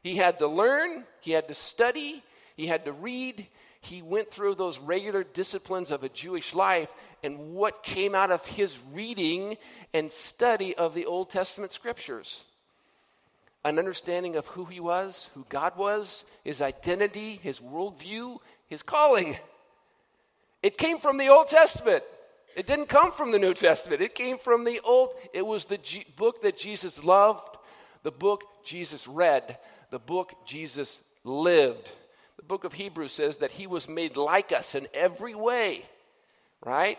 He 0.03 0.17
had 0.17 0.39
to 0.39 0.49
learn, 0.49 1.05
he 1.21 1.33
had 1.33 1.49
to 1.49 1.55
study, 1.55 2.23
he 2.57 2.67
had 2.67 2.85
to 2.85 2.93
read, 2.93 3.47
he 3.81 4.03
went 4.03 4.31
through 4.31 4.55
those 4.55 4.79
regular 4.79 5.25
disciplines 5.25 5.91
of 5.91 6.05
a 6.05 6.09
Jewish 6.09 6.55
life 6.55 6.93
and 7.23 7.55
what 7.55 7.83
came 7.83 8.15
out 8.15 8.31
of 8.31 8.45
his 8.47 8.79
reading 8.93 9.57
and 9.93 10.11
study 10.13 10.77
of 10.77 10.95
the 10.95 11.07
Old 11.07 11.31
Testament 11.31 11.73
scriptures. 11.73 12.45
An 13.65 13.79
understanding 13.79 14.37
of 14.37 14.47
who 14.47 14.67
he 14.67 14.81
was, 14.81 15.31
who 15.35 15.47
God 15.49 15.77
was, 15.77 16.25
his 16.45 16.61
identity, 16.61 17.41
his 17.43 17.61
worldview, 17.61 18.39
his 18.69 18.83
calling. 18.83 19.37
It 20.63 20.79
came 20.79 20.99
from 20.99 21.19
the 21.19 21.29
Old 21.29 21.49
Testament. 21.49 22.05
It 22.57 22.67
didn't 22.67 22.89
come 22.89 23.13
from 23.13 23.33
the 23.33 23.39
New 23.39 23.55
Testament. 23.55 24.03
It 24.03 24.15
came 24.15 24.39
from 24.39 24.65
the 24.65 24.81
Old. 24.85 25.15
It 25.33 25.47
was 25.47 25.65
the 25.65 25.79
G- 25.79 26.07
book 26.17 26.43
that 26.43 26.57
Jesus 26.57 27.03
loved, 27.03 27.57
the 28.03 28.11
book 28.11 28.43
Jesus 28.65 29.09
read, 29.09 29.59
the 29.91 29.99
book 29.99 30.33
Jesus 30.47 31.01
lived. 31.25 31.91
The 32.37 32.43
book 32.43 32.65
of 32.65 32.73
Hebrews 32.73 33.13
says 33.13 33.39
that 33.39 33.53
he 33.53 33.67
was 33.67 33.89
made 33.89 34.17
like 34.17 34.53
us 34.53 34.75
in 34.75 34.89
every 34.93 35.35
way, 35.35 35.85
right? 36.65 36.99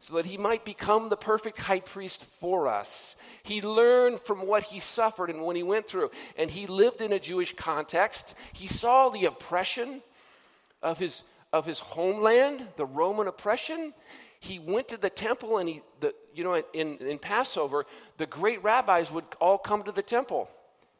So 0.00 0.14
that 0.14 0.26
he 0.26 0.38
might 0.38 0.64
become 0.64 1.08
the 1.08 1.16
perfect 1.16 1.58
high 1.58 1.80
priest 1.80 2.24
for 2.40 2.68
us. 2.68 3.16
He 3.42 3.60
learned 3.60 4.20
from 4.20 4.46
what 4.46 4.62
he 4.62 4.78
suffered 4.78 5.30
and 5.30 5.44
when 5.44 5.56
he 5.56 5.64
went 5.64 5.88
through. 5.88 6.10
And 6.36 6.50
he 6.50 6.66
lived 6.68 7.00
in 7.00 7.12
a 7.12 7.18
Jewish 7.18 7.56
context. 7.56 8.34
He 8.52 8.68
saw 8.68 9.08
the 9.08 9.24
oppression 9.24 10.00
of 10.82 11.00
his, 11.00 11.22
of 11.52 11.66
his 11.66 11.80
homeland, 11.80 12.66
the 12.76 12.86
Roman 12.86 13.28
oppression. 13.28 13.94
He 14.40 14.58
went 14.58 14.88
to 14.88 14.96
the 14.96 15.10
temple 15.10 15.58
and 15.58 15.68
he, 15.68 15.82
the, 16.00 16.14
you 16.34 16.44
know, 16.44 16.62
in, 16.72 16.96
in 16.98 17.18
Passover, 17.18 17.86
the 18.18 18.26
great 18.26 18.62
rabbis 18.62 19.10
would 19.10 19.24
all 19.40 19.58
come 19.58 19.82
to 19.82 19.92
the 19.92 20.02
temple. 20.02 20.48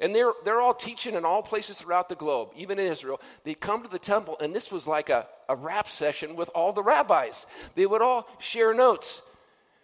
And 0.00 0.14
they're, 0.14 0.32
they're 0.44 0.60
all 0.60 0.74
teaching 0.74 1.14
in 1.14 1.24
all 1.24 1.42
places 1.42 1.76
throughout 1.76 2.08
the 2.08 2.14
globe, 2.14 2.50
even 2.56 2.78
in 2.78 2.86
Israel. 2.86 3.20
They 3.44 3.54
come 3.54 3.82
to 3.82 3.88
the 3.88 3.98
temple, 3.98 4.36
and 4.40 4.54
this 4.54 4.70
was 4.70 4.86
like 4.86 5.08
a, 5.08 5.26
a 5.48 5.56
rap 5.56 5.88
session 5.88 6.36
with 6.36 6.48
all 6.54 6.72
the 6.72 6.82
rabbis. 6.82 7.46
They 7.74 7.84
would 7.84 8.02
all 8.02 8.28
share 8.38 8.72
notes, 8.72 9.22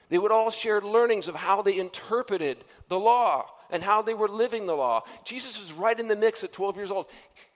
they 0.09 0.19
would 0.19 0.31
all 0.31 0.51
share 0.51 0.81
learnings 0.81 1.27
of 1.27 1.35
how 1.35 1.63
they 1.63 1.79
interpreted 1.79 2.59
the 2.89 2.99
law 2.99 3.51
and 3.71 3.83
how 3.83 4.03
they 4.03 4.15
were 4.15 4.29
living 4.29 4.67
the 4.67 4.77
law. 4.77 5.03
Jesus 5.25 5.59
was 5.59 5.73
right 5.73 5.99
in 5.99 6.07
the 6.07 6.15
mix 6.15 6.45
at 6.45 6.53
12 6.53 6.77
years 6.77 6.91
old. 6.91 7.07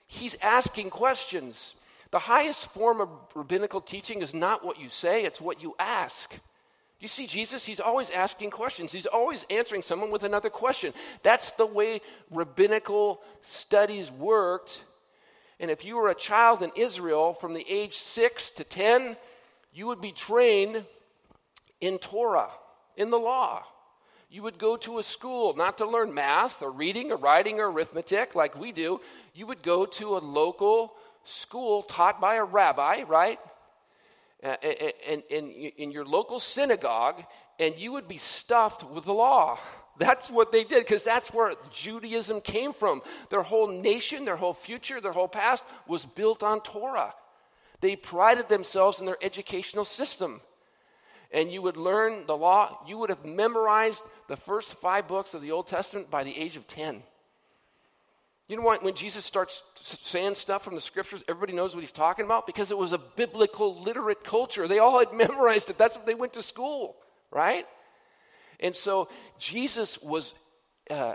He's 0.07 0.37
asking 0.43 0.91
questions. 0.91 1.77
The 2.11 2.19
highest 2.19 2.73
form 2.73 3.01
of 3.01 3.09
rabbinical 3.35 3.81
teaching 3.81 4.23
is 4.23 4.33
not 4.33 4.65
what 4.65 4.81
you 4.81 4.89
say, 4.89 5.25
it's 5.25 5.41
what 5.41 5.63
you 5.63 5.75
ask. 5.79 6.35
You 7.01 7.07
see, 7.07 7.27
Jesus, 7.27 7.65
he's 7.65 7.81
always 7.81 8.11
asking 8.11 8.51
questions. 8.51 8.91
He's 8.91 9.07
always 9.07 9.47
answering 9.51 9.83
someone 9.83 10.11
with 10.11 10.25
another 10.25 10.51
question. 10.51 10.93
That's 11.23 11.53
the 11.53 11.67
way 11.67 12.01
rabbinical 12.31 13.21
studies 13.43 14.11
worked. 14.11 14.83
And 15.61 15.71
if 15.71 15.85
you 15.85 15.97
were 15.97 16.09
a 16.09 16.15
child 16.15 16.63
in 16.63 16.73
Israel 16.75 17.35
from 17.35 17.55
the 17.55 17.65
age 17.69 17.95
6 17.95 18.51
to 18.51 18.65
10, 18.65 19.17
you 19.73 19.87
would 19.87 20.01
be 20.01 20.11
trained 20.11 20.85
in 21.81 21.99
Torah, 21.99 22.51
in 22.97 23.11
the 23.11 23.19
law. 23.19 23.63
You 24.31 24.43
would 24.43 24.59
go 24.59 24.77
to 24.79 24.99
a 24.99 25.03
school 25.03 25.55
not 25.57 25.79
to 25.79 25.89
learn 25.89 26.13
math 26.13 26.63
or 26.63 26.71
reading 26.71 27.13
or 27.13 27.17
writing 27.17 27.61
or 27.61 27.71
arithmetic 27.71 28.35
like 28.35 28.59
we 28.59 28.73
do. 28.73 29.01
You 29.35 29.47
would 29.47 29.63
go 29.63 29.87
to 29.87 30.17
a 30.17 30.19
local 30.19 30.95
school 31.29 31.83
taught 31.83 32.21
by 32.21 32.37
a 32.37 32.45
rabbi, 32.45 33.03
right? 33.03 33.39
uh, 34.43 34.57
in, 34.63 35.23
in, 35.31 35.51
in 35.51 35.91
your 35.91 36.05
local 36.05 36.39
synagogue, 36.39 37.25
and 37.59 37.75
you 37.77 37.93
would 37.93 38.07
be 38.07 38.19
stuffed 38.19 38.89
with 38.89 39.05
the 39.05 39.13
law. 39.13 39.59
That's 39.99 40.31
what 40.31 40.53
they 40.53 40.63
did 40.63 40.85
because 40.85 41.03
that's 41.03 41.35
where 41.35 41.55
Judaism 41.73 42.41
came 42.41 42.73
from. 42.73 43.03
Their 43.31 43.43
whole 43.43 43.67
nation, 43.67 44.25
their 44.25 44.37
whole 44.37 44.55
future, 44.55 45.01
their 45.01 45.11
whole 45.11 45.27
past 45.27 45.65
was 45.89 46.07
built 46.07 46.45
on 46.45 46.61
Torah. 46.61 47.15
They 47.81 47.97
prided 47.97 48.49
themselves 48.49 49.01
in 49.01 49.07
their 49.07 49.17
educational 49.21 49.85
system. 49.85 50.41
And 51.33 51.51
you 51.51 51.63
would 51.63 51.77
learn 51.77 52.27
the 52.27 52.37
law, 52.37 52.79
you 52.87 52.97
would 52.99 53.11
have 53.11 53.25
memorized 53.25 54.05
the 54.29 54.37
first 54.37 54.75
five 54.75 55.09
books 55.09 55.35
of 55.35 55.43
the 55.43 55.51
Old 55.51 55.67
Testament 55.67 56.13
by 56.13 56.23
the 56.23 56.39
age 56.39 56.57
of 56.57 56.69
10. 56.69 57.03
You 58.49 58.57
know 58.57 58.63
why 58.63 58.79
when 58.79 58.95
Jesus 58.95 59.27
starts 59.27 59.63
saying 59.75 60.35
stuff 60.35 60.65
from 60.65 60.75
the 60.75 60.81
scriptures, 60.81 61.23
everybody 61.29 61.53
knows 61.53 61.75
what 61.75 61.83
he's 61.83 61.93
talking 61.93 62.25
about? 62.25 62.47
Because 62.47 62.71
it 62.71 62.79
was 62.79 62.93
a 62.93 62.99
biblical 62.99 63.81
literate 63.83 64.25
culture. 64.25 64.67
They 64.67 64.79
all 64.79 64.99
had 64.99 65.13
memorized 65.13 65.69
it. 65.69 65.77
That's 65.77 65.97
what 65.97 66.07
they 66.07 66.15
went 66.15 66.33
to 66.33 66.43
school, 66.43 66.97
right? 67.31 67.67
And 68.59 68.75
so 68.75 69.09
Jesus 69.39 70.01
was 70.01 70.33
uh, 70.91 71.15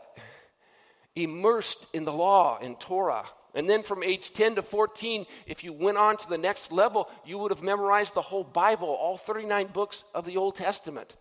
immersed 1.16 1.88
in 1.92 2.06
the 2.06 2.14
law, 2.14 2.60
in 2.60 2.76
Torah. 2.76 3.26
And 3.56 3.68
then 3.68 3.82
from 3.82 4.04
age 4.04 4.34
10 4.34 4.56
to 4.56 4.62
14, 4.62 5.26
if 5.48 5.64
you 5.64 5.74
went 5.74 5.98
on 5.98 6.18
to 6.18 6.30
the 6.30 6.38
next 6.38 6.72
level, 6.72 7.10
you 7.26 7.40
would 7.40 7.52
have 7.52 7.64
memorized 7.64 8.14
the 8.14 8.22
whole 8.22 8.44
Bible, 8.44 8.88
all 8.88 9.18
39 9.18 9.68
books 9.74 10.04
of 10.14 10.26
the 10.26 10.38
Old 10.38 10.56
Testament. 10.56 11.14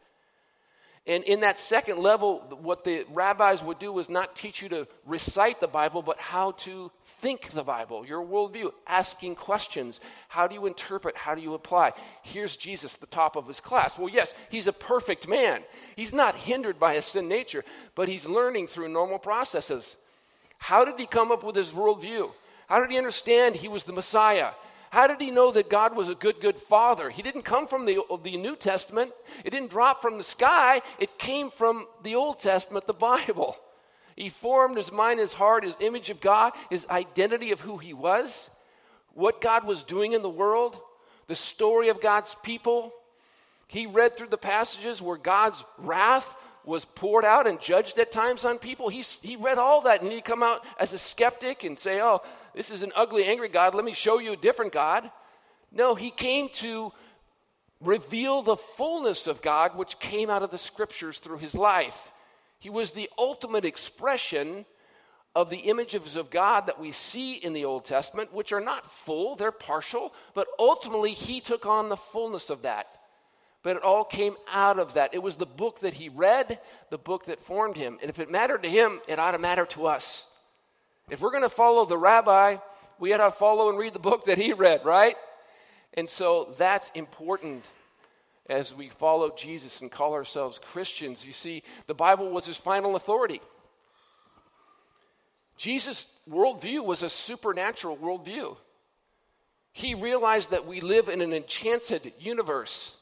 And 1.05 1.25
in 1.25 1.41
that 1.41 1.59
second 1.59 1.99
level, 1.99 2.39
what 2.61 2.85
the 2.85 3.05
rabbis 3.11 3.61
would 3.61 3.81
do 3.81 3.93
was 3.93 4.09
not 4.09 4.37
teach 4.37 4.63
you 4.63 4.69
to 4.69 4.87
recite 5.05 5.59
the 5.59 5.67
Bible, 5.67 6.01
but 6.01 6.21
how 6.21 6.53
to 6.53 6.93
think 7.03 7.51
the 7.51 7.65
Bible, 7.65 8.07
your 8.07 8.25
worldview, 8.25 8.71
asking 8.87 9.35
questions. 9.35 9.99
How 10.29 10.47
do 10.47 10.55
you 10.55 10.65
interpret? 10.67 11.17
How 11.17 11.35
do 11.35 11.43
you 11.43 11.55
apply? 11.55 11.95
Here's 12.23 12.57
Jesus, 12.57 12.95
the 12.95 13.07
top 13.07 13.35
of 13.35 13.49
his 13.49 13.59
class. 13.59 13.99
Well, 13.99 14.11
yes, 14.11 14.33
he's 14.49 14.69
a 14.69 14.73
perfect 14.73 15.27
man. 15.27 15.65
He's 15.97 16.13
not 16.13 16.37
hindered 16.37 16.79
by 16.79 16.95
his 16.95 17.07
sin 17.07 17.29
nature, 17.29 17.65
but 17.97 18.09
he's 18.09 18.25
learning 18.25 18.69
through 18.69 18.89
normal 18.89 19.19
processes. 19.19 19.97
How 20.59 20.85
did 20.85 21.01
he 21.01 21.07
come 21.07 21.33
up 21.33 21.43
with 21.43 21.57
his 21.57 21.73
worldview? 21.73 22.31
How 22.69 22.81
did 22.81 22.93
he 22.93 22.97
understand 22.97 23.57
he 23.57 23.67
was 23.67 23.83
the 23.83 23.93
Messiah? 23.93 24.53
How 24.93 25.07
did 25.07 25.23
he 25.23 25.31
know 25.31 25.51
that 25.53 25.71
God 25.71 25.97
was 25.97 26.11
a 26.11 26.15
good, 26.15 26.39
good 26.39 26.59
father? 26.59 27.09
He 27.09 27.23
didn't 27.23 27.45
come 27.45 27.67
from 27.67 27.87
the, 27.87 28.03
the 28.23 28.37
New 28.37 28.55
Testament, 28.55 29.11
it 29.43 29.49
didn't 29.49 29.71
drop 29.71 30.03
from 30.03 30.19
the 30.19 30.23
sky, 30.23 30.83
it 30.99 31.19
came 31.19 31.51
from 31.51 31.87
the 32.03 32.15
Old 32.15 32.41
Testament, 32.41 32.87
the 32.87 32.93
Bible. 32.93 33.57
He 34.17 34.29
formed 34.29 34.77
his 34.77 34.93
mind, 34.93 35.19
his 35.19 35.33
heart, 35.33 35.65
his 35.65 35.75
image 35.81 36.11
of 36.11 36.21
God, 36.21 36.53
his 36.69 36.87
identity 36.91 37.53
of 37.53 37.63
who 37.63 37.79
he 37.79 37.95
was, 37.95 38.51
what 39.15 39.41
God 39.41 39.65
was 39.65 39.83
doing 39.83 40.13
in 40.13 40.21
the 40.21 40.29
world, 40.29 40.79
the 41.27 41.37
story 41.37 41.89
of 41.89 42.03
God's 42.03 42.37
people. 42.43 42.93
He 43.69 43.87
read 43.87 44.19
through 44.19 44.29
the 44.29 44.37
passages 44.37 45.01
where 45.01 45.17
God's 45.17 45.65
wrath 45.79 46.37
was 46.65 46.85
poured 46.85 47.25
out 47.25 47.47
and 47.47 47.61
judged 47.61 47.99
at 47.99 48.13
times 48.13 48.45
on 48.45 48.59
people. 48.59 48.89
He, 48.89 49.03
he 49.23 49.37
read 49.37 49.59
all 49.59 49.83
that 49.83 50.03
and 50.03 50.13
he'd 50.13 50.25
come 50.25 50.43
out 50.43 50.65
as 50.79 50.93
a 50.93 50.99
skeptic 50.99 51.65
and 51.65 51.79
say, 51.79 52.01
Oh, 52.01 52.23
this 52.55 52.71
is 52.71 52.83
an 52.83 52.93
ugly, 52.95 53.25
angry 53.25 53.49
God. 53.49 53.75
Let 53.75 53.85
me 53.85 53.93
show 53.93 54.19
you 54.19 54.33
a 54.33 54.37
different 54.37 54.73
God. 54.73 55.11
No, 55.71 55.95
he 55.95 56.11
came 56.11 56.49
to 56.55 56.93
reveal 57.81 58.43
the 58.43 58.57
fullness 58.57 59.27
of 59.27 59.43
God, 59.43 59.77
which 59.77 59.99
came 59.99 60.31
out 60.31 60.43
of 60.43 60.51
the 60.51 60.59
scriptures 60.59 61.19
through 61.19 61.39
his 61.39 61.55
life. 61.55 62.11
He 62.59 62.71
was 62.71 62.91
the 62.91 63.11
ultimate 63.19 63.65
expression 63.65 64.67
of 65.35 65.51
the 65.51 65.59
images 65.59 66.15
of 66.15 66.31
God 66.31 66.67
that 66.67 66.79
we 66.79 66.93
see 66.93 67.35
in 67.35 67.55
the 67.55 67.65
Old 67.65 67.85
Testament, 67.85 68.33
which 68.33 68.53
are 68.53 68.61
not 68.61 68.87
full, 68.87 69.35
they're 69.35 69.51
partial, 69.51 70.15
but 70.35 70.47
ultimately 70.59 71.13
he 71.13 71.41
took 71.41 71.65
on 71.65 71.89
the 71.89 71.97
fullness 71.97 72.51
of 72.51 72.63
that. 72.63 72.87
But 73.63 73.77
it 73.77 73.83
all 73.83 74.05
came 74.05 74.37
out 74.49 74.79
of 74.79 74.95
that. 74.95 75.15
It 75.15 75.23
was 75.23 75.37
the 75.37 75.47
book 75.47 75.81
that 75.81 75.93
he 75.93 76.09
read, 76.09 76.59
the 76.91 76.99
book 76.99 77.27
that 77.27 77.45
formed 77.45 77.77
him. 77.77 77.99
And 78.01 78.11
if 78.11 78.19
it 78.19 78.31
mattered 78.31 78.65
to 78.65 78.69
him, 78.69 79.01
it 79.07 79.19
ought 79.19 79.33
to 79.33 79.39
matter 79.39 79.67
to 79.67 79.87
us. 79.87 80.27
If 81.11 81.21
we're 81.21 81.31
going 81.31 81.43
to 81.43 81.49
follow 81.49 81.85
the 81.85 81.99
rabbi, 81.99 82.57
we 82.99 83.13
ought 83.13 83.19
to 83.19 83.31
follow 83.31 83.69
and 83.69 83.79
read 83.79 83.93
the 83.93 83.99
book 83.99 84.25
that 84.25 84.39
he 84.39 84.53
read, 84.53 84.85
right? 84.85 85.17
And 85.95 86.09
so 86.09 86.55
that's 86.57 86.91
important 86.95 87.65
as 88.49 88.75
we 88.75 88.89
follow 88.89 89.31
Jesus 89.31 89.81
and 89.81 89.91
call 89.91 90.15
ourselves 90.15 90.59
Christians. 90.59 91.25
You 91.25 91.33
see, 91.33 91.63
the 91.87 91.95
Bible 91.95 92.31
was 92.31 92.47
his 92.47 92.57
final 92.57 92.97
authority. 92.97 93.41
Jesus' 95.57 96.07
worldview 96.29 96.85
was 96.85 97.03
a 97.03 97.09
supernatural 97.09 97.97
worldview. 97.97 98.57
He 99.73 99.95
realized 99.95 100.51
that 100.51 100.67
we 100.67 100.81
live 100.81 101.09
in 101.09 101.21
an 101.21 101.33
enchanted 101.33 102.13
universe. 102.19 102.97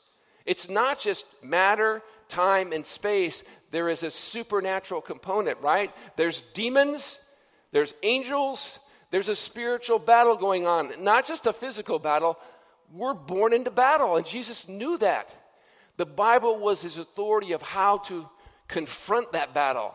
It's 0.51 0.69
not 0.69 0.99
just 0.99 1.27
matter, 1.45 2.03
time, 2.29 2.73
and 2.73 2.85
space. 2.85 3.45
There 3.71 3.89
is 3.89 4.03
a 4.03 4.11
supernatural 4.11 5.01
component, 5.01 5.61
right? 5.61 5.95
There's 6.17 6.41
demons, 6.55 7.21
there's 7.71 7.95
angels, 8.03 8.81
there's 9.13 9.29
a 9.29 9.37
spiritual 9.37 10.01
battle 10.01 10.37
going 10.37 10.67
on, 10.67 11.05
not 11.05 11.25
just 11.25 11.47
a 11.47 11.53
physical 11.53 12.01
battle. 12.01 12.37
We're 12.93 13.15
born 13.15 13.53
into 13.53 13.71
battle, 13.71 14.17
and 14.17 14.27
Jesus 14.27 14.67
knew 14.67 14.99
that. 14.99 15.33
The 15.99 16.07
Bible 16.07 16.59
was 16.59 16.83
his 16.83 16.99
authority 16.99 17.53
of 17.53 17.63
how 17.63 17.99
to 18.09 18.29
confront 18.67 19.31
that 19.31 19.55
battle, 19.55 19.95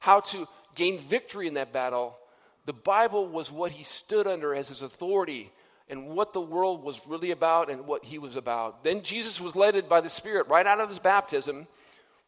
how 0.00 0.18
to 0.32 0.48
gain 0.74 0.98
victory 0.98 1.46
in 1.46 1.54
that 1.54 1.72
battle. 1.72 2.18
The 2.64 2.72
Bible 2.72 3.28
was 3.28 3.52
what 3.52 3.70
he 3.70 3.84
stood 3.84 4.26
under 4.26 4.52
as 4.52 4.66
his 4.66 4.82
authority 4.82 5.52
and 5.88 6.08
what 6.08 6.32
the 6.32 6.40
world 6.40 6.82
was 6.82 7.06
really 7.06 7.30
about 7.30 7.70
and 7.70 7.86
what 7.86 8.04
he 8.04 8.18
was 8.18 8.36
about. 8.36 8.82
Then 8.82 9.02
Jesus 9.02 9.40
was 9.40 9.54
led 9.54 9.88
by 9.88 10.00
the 10.00 10.10
Spirit 10.10 10.48
right 10.48 10.66
out 10.66 10.80
of 10.80 10.88
his 10.88 10.98
baptism 10.98 11.66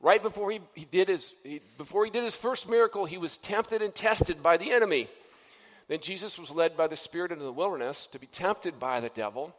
Right 0.01 0.23
before 0.23 0.51
he, 0.51 0.61
he 0.75 0.85
did 0.85 1.09
his 1.09 1.35
he, 1.43 1.61
before 1.77 2.05
he 2.05 2.11
did 2.11 2.23
his 2.23 2.37
first 2.37 2.69
miracle, 2.69 3.05
he 3.05 3.19
was 3.19 3.37
tempted 3.39 3.83
and 3.83 3.95
tested 3.95 4.43
by 4.43 4.57
the 4.57 4.71
enemy. 4.71 5.09
Then 5.89 6.01
Jesus 6.01 6.39
was 6.39 6.51
led 6.51 6.77
by 6.77 6.87
the 6.87 6.97
Spirit 6.97 7.33
into 7.33 7.45
the 7.45 7.53
wilderness 7.53 8.07
to 8.13 8.19
be 8.19 8.27
tempted 8.27 8.79
by 8.79 9.01
the 9.01 9.09
devil. 9.09 9.55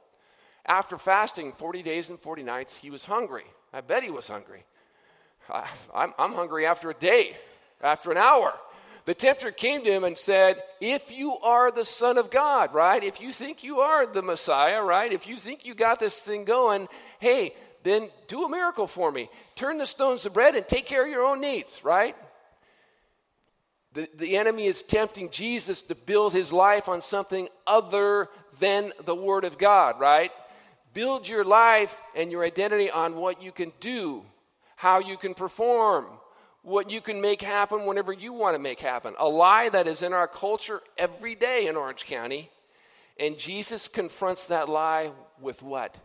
After 0.66 0.98
fasting 0.98 1.52
40 1.52 1.84
days 1.84 2.10
and 2.10 2.20
40 2.20 2.44
nights, 2.44 2.78
he 2.78 2.90
was 2.90 3.06
hungry. 3.06 3.46
I 3.74 3.82
bet 3.82 4.04
he 4.04 4.12
was 4.12 4.28
hungry. 4.28 4.64
I, 5.50 5.68
I'm 5.94 6.34
hungry 6.34 6.66
after 6.66 6.90
a 6.90 6.94
day, 6.94 7.36
after 7.82 8.12
an 8.12 8.18
hour. 8.18 8.54
The 9.10 9.16
tempter 9.16 9.50
came 9.52 9.84
to 9.86 9.92
him 9.92 10.04
and 10.04 10.16
said, 10.16 10.62
If 10.80 11.12
you 11.12 11.36
are 11.40 11.72
the 11.72 11.84
Son 11.84 12.20
of 12.20 12.30
God, 12.30 12.76
right? 12.76 13.04
If 13.04 13.20
you 13.20 13.32
think 13.32 13.64
you 13.64 13.80
are 13.80 14.06
the 14.06 14.22
Messiah, 14.22 14.84
right? 14.84 15.12
If 15.12 15.26
you 15.26 15.38
think 15.38 15.66
you 15.66 15.74
got 15.74 16.00
this 16.00 16.20
thing 16.20 16.46
going, 16.46 16.88
hey, 17.18 17.56
then 17.82 18.12
do 18.28 18.44
a 18.44 18.50
miracle 18.50 18.86
for 18.86 19.12
me. 19.12 19.28
Turn 19.56 19.80
the 19.80 19.88
stones 19.88 20.22
to 20.22 20.30
bread 20.30 20.54
and 20.54 20.68
take 20.68 20.86
care 20.86 21.04
of 21.04 21.10
your 21.10 21.26
own 21.26 21.42
needs, 21.42 21.84
right? 21.84 22.16
The, 23.94 24.08
the 24.16 24.38
enemy 24.38 24.68
is 24.68 24.84
tempting 24.84 25.32
Jesus 25.32 25.82
to 25.82 25.96
build 25.96 26.32
his 26.32 26.52
life 26.52 26.88
on 26.88 27.02
something 27.02 27.50
other 27.66 28.30
than 28.60 28.94
the 29.06 29.16
Word 29.16 29.44
of 29.44 29.58
God, 29.58 30.00
right? 30.00 30.30
Build 30.94 31.28
your 31.28 31.44
life 31.44 32.00
and 32.16 32.32
your 32.32 32.44
identity 32.44 32.92
on 32.92 33.16
what 33.16 33.42
you 33.42 33.52
can 33.52 33.72
do, 33.80 34.24
how 34.76 35.00
you 35.00 35.18
can 35.18 35.34
perform, 35.34 36.06
what 36.64 36.90
you 36.90 37.02
can 37.02 37.22
make 37.22 37.42
happen 37.42 37.86
whenever 37.86 38.12
you 38.12 38.34
want 38.34 38.56
to 38.56 38.60
make 38.60 38.80
happen. 38.80 39.16
A 39.18 39.28
lie 39.28 39.70
that 39.70 39.88
is 39.88 40.02
in 40.02 40.14
our 40.14 40.28
culture 40.28 40.82
every 40.98 41.36
day 41.36 41.68
in 41.68 41.76
Orange 41.76 42.06
County. 42.06 42.50
And 43.20 43.38
Jesus 43.38 43.88
confronts 43.88 44.46
that 44.48 44.70
lie 44.70 45.12
with 45.42 45.62
what? 45.62 45.96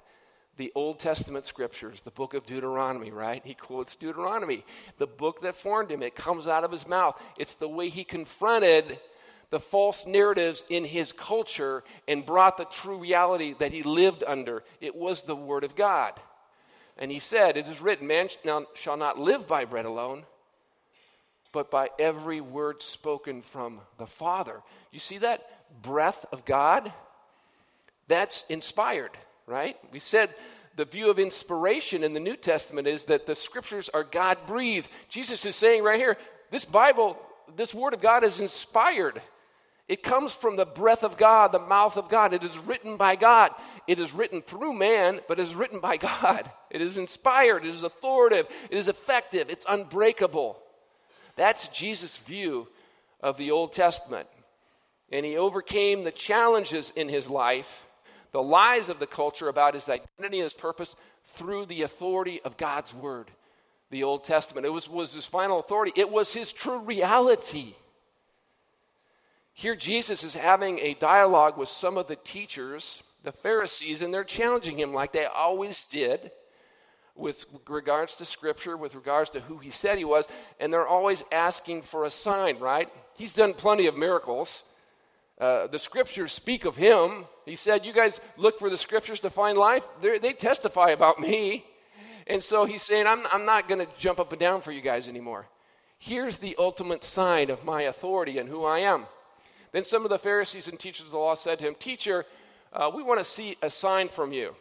the 0.56 0.72
Old 0.74 1.00
Testament 1.00 1.46
scriptures, 1.46 2.02
the 2.02 2.10
book 2.10 2.34
of 2.34 2.46
Deuteronomy, 2.46 3.10
right? 3.10 3.42
He 3.44 3.54
quotes 3.54 3.96
Deuteronomy, 3.96 4.64
the 4.98 5.06
book 5.06 5.42
that 5.42 5.56
formed 5.56 5.90
him. 5.90 6.02
It 6.02 6.14
comes 6.14 6.46
out 6.46 6.64
of 6.64 6.70
his 6.70 6.86
mouth. 6.86 7.20
It's 7.36 7.54
the 7.54 7.68
way 7.68 7.88
he 7.88 8.04
confronted 8.04 8.98
the 9.50 9.60
false 9.60 10.06
narratives 10.06 10.64
in 10.68 10.84
his 10.84 11.12
culture 11.12 11.84
and 12.08 12.24
brought 12.24 12.56
the 12.56 12.64
true 12.64 12.98
reality 12.98 13.54
that 13.58 13.72
he 13.72 13.82
lived 13.82 14.24
under. 14.26 14.64
It 14.80 14.94
was 14.94 15.22
the 15.22 15.36
Word 15.36 15.64
of 15.64 15.76
God. 15.76 16.14
And 16.96 17.10
he 17.10 17.18
said, 17.18 17.56
It 17.56 17.66
is 17.66 17.80
written, 17.80 18.06
man 18.06 18.28
shall 18.74 18.96
not 18.96 19.18
live 19.18 19.48
by 19.48 19.64
bread 19.64 19.84
alone, 19.84 20.24
but 21.54 21.70
by 21.70 21.88
every 21.98 22.42
word 22.42 22.82
spoken 22.82 23.40
from 23.40 23.80
the 23.96 24.06
Father. 24.06 24.60
You 24.92 24.98
see 24.98 25.18
that 25.18 25.48
breath 25.82 26.26
of 26.32 26.44
God? 26.44 26.92
That's 28.08 28.44
inspired 28.50 29.12
right? 29.46 29.76
We 29.92 29.98
said 29.98 30.34
the 30.76 30.84
view 30.84 31.10
of 31.10 31.18
inspiration 31.18 32.02
in 32.02 32.14
the 32.14 32.20
New 32.20 32.36
Testament 32.36 32.86
is 32.86 33.04
that 33.04 33.26
the 33.26 33.34
scriptures 33.34 33.88
are 33.92 34.04
God 34.04 34.38
breathed. 34.46 34.88
Jesus 35.08 35.44
is 35.46 35.56
saying 35.56 35.84
right 35.84 35.98
here, 35.98 36.16
this 36.50 36.64
Bible, 36.64 37.16
this 37.56 37.74
word 37.74 37.94
of 37.94 38.00
God 38.00 38.24
is 38.24 38.40
inspired. 38.40 39.20
It 39.86 40.02
comes 40.02 40.32
from 40.32 40.56
the 40.56 40.64
breath 40.64 41.04
of 41.04 41.18
God, 41.18 41.52
the 41.52 41.58
mouth 41.58 41.98
of 41.98 42.08
God. 42.08 42.32
It 42.32 42.42
is 42.42 42.58
written 42.58 42.96
by 42.96 43.16
God. 43.16 43.52
It 43.86 43.98
is 43.98 44.14
written 44.14 44.40
through 44.40 44.72
man, 44.72 45.20
but 45.28 45.38
it 45.38 45.42
is 45.42 45.54
written 45.54 45.78
by 45.78 45.96
God. 45.98 46.50
It 46.70 46.80
is 46.80 46.96
inspired. 46.96 47.66
It 47.66 47.74
is 47.74 47.82
authoritative. 47.82 48.50
It 48.70 48.78
is 48.78 48.88
effective. 48.88 49.50
It's 49.50 49.66
unbreakable. 49.68 50.56
That's 51.36 51.68
Jesus' 51.68 52.18
view 52.18 52.68
of 53.20 53.36
the 53.36 53.50
Old 53.50 53.72
Testament. 53.72 54.28
And 55.10 55.24
he 55.24 55.36
overcame 55.36 56.04
the 56.04 56.12
challenges 56.12 56.92
in 56.94 57.08
his 57.08 57.28
life 57.28 57.84
the 58.34 58.42
lies 58.42 58.88
of 58.88 58.98
the 58.98 59.06
culture 59.06 59.48
about 59.48 59.74
his 59.74 59.88
identity 59.88 60.38
and 60.38 60.42
his 60.42 60.52
purpose 60.52 60.96
through 61.24 61.66
the 61.66 61.82
authority 61.82 62.40
of 62.44 62.56
God's 62.56 62.92
word, 62.92 63.30
the 63.90 64.02
Old 64.02 64.24
Testament. 64.24 64.66
It 64.66 64.70
was, 64.70 64.88
was 64.88 65.14
his 65.14 65.24
final 65.24 65.60
authority, 65.60 65.92
it 65.94 66.10
was 66.10 66.34
his 66.34 66.52
true 66.52 66.80
reality. 66.80 67.74
Here, 69.52 69.76
Jesus 69.76 70.24
is 70.24 70.34
having 70.34 70.80
a 70.80 70.94
dialogue 70.94 71.56
with 71.56 71.68
some 71.68 71.96
of 71.96 72.08
the 72.08 72.16
teachers, 72.16 73.04
the 73.22 73.30
Pharisees, 73.30 74.02
and 74.02 74.12
they're 74.12 74.24
challenging 74.24 74.80
him 74.80 74.92
like 74.92 75.12
they 75.12 75.26
always 75.26 75.84
did 75.84 76.32
with 77.16 77.46
regards 77.68 78.16
to 78.16 78.24
Scripture, 78.24 78.76
with 78.76 78.94
regards 78.94 79.30
to 79.30 79.40
who 79.40 79.58
he 79.58 79.70
said 79.70 79.98
he 79.98 80.04
was, 80.04 80.26
and 80.58 80.72
they're 80.72 80.86
always 80.86 81.22
asking 81.30 81.82
for 81.82 82.04
a 82.04 82.10
sign, 82.10 82.58
right? 82.58 82.88
He's 83.16 83.32
done 83.32 83.54
plenty 83.54 83.86
of 83.86 83.96
miracles. 83.96 84.62
Uh, 85.40 85.66
the 85.66 85.78
Scriptures 85.78 86.32
speak 86.32 86.64
of 86.64 86.76
him. 86.76 87.24
He 87.44 87.56
said, 87.56 87.84
You 87.84 87.92
guys 87.92 88.20
look 88.36 88.58
for 88.58 88.70
the 88.70 88.78
Scriptures 88.78 89.20
to 89.20 89.30
find 89.30 89.58
life. 89.58 89.86
They're, 90.00 90.18
they 90.18 90.32
testify 90.32 90.90
about 90.90 91.20
me. 91.20 91.64
And 92.26 92.42
so 92.42 92.64
he's 92.64 92.82
saying, 92.82 93.06
I'm, 93.06 93.26
I'm 93.32 93.44
not 93.44 93.68
going 93.68 93.84
to 93.84 93.92
jump 93.98 94.18
up 94.18 94.32
and 94.32 94.40
down 94.40 94.60
for 94.60 94.72
you 94.72 94.80
guys 94.80 95.08
anymore. 95.08 95.46
Here's 95.98 96.38
the 96.38 96.56
ultimate 96.58 97.04
sign 97.04 97.50
of 97.50 97.64
my 97.64 97.82
authority 97.82 98.38
and 98.38 98.48
who 98.48 98.64
I 98.64 98.80
am. 98.80 99.06
Then 99.72 99.84
some 99.84 100.04
of 100.04 100.10
the 100.10 100.18
Pharisees 100.18 100.68
and 100.68 100.78
teachers 100.78 101.06
of 101.06 101.12
the 101.12 101.18
law 101.18 101.34
said 101.34 101.58
to 101.58 101.66
him, 101.66 101.74
Teacher, 101.78 102.24
uh, 102.72 102.90
we 102.94 103.02
want 103.02 103.20
to 103.20 103.24
see 103.24 103.56
a 103.62 103.70
sign 103.70 104.08
from 104.08 104.32
you. 104.32 104.54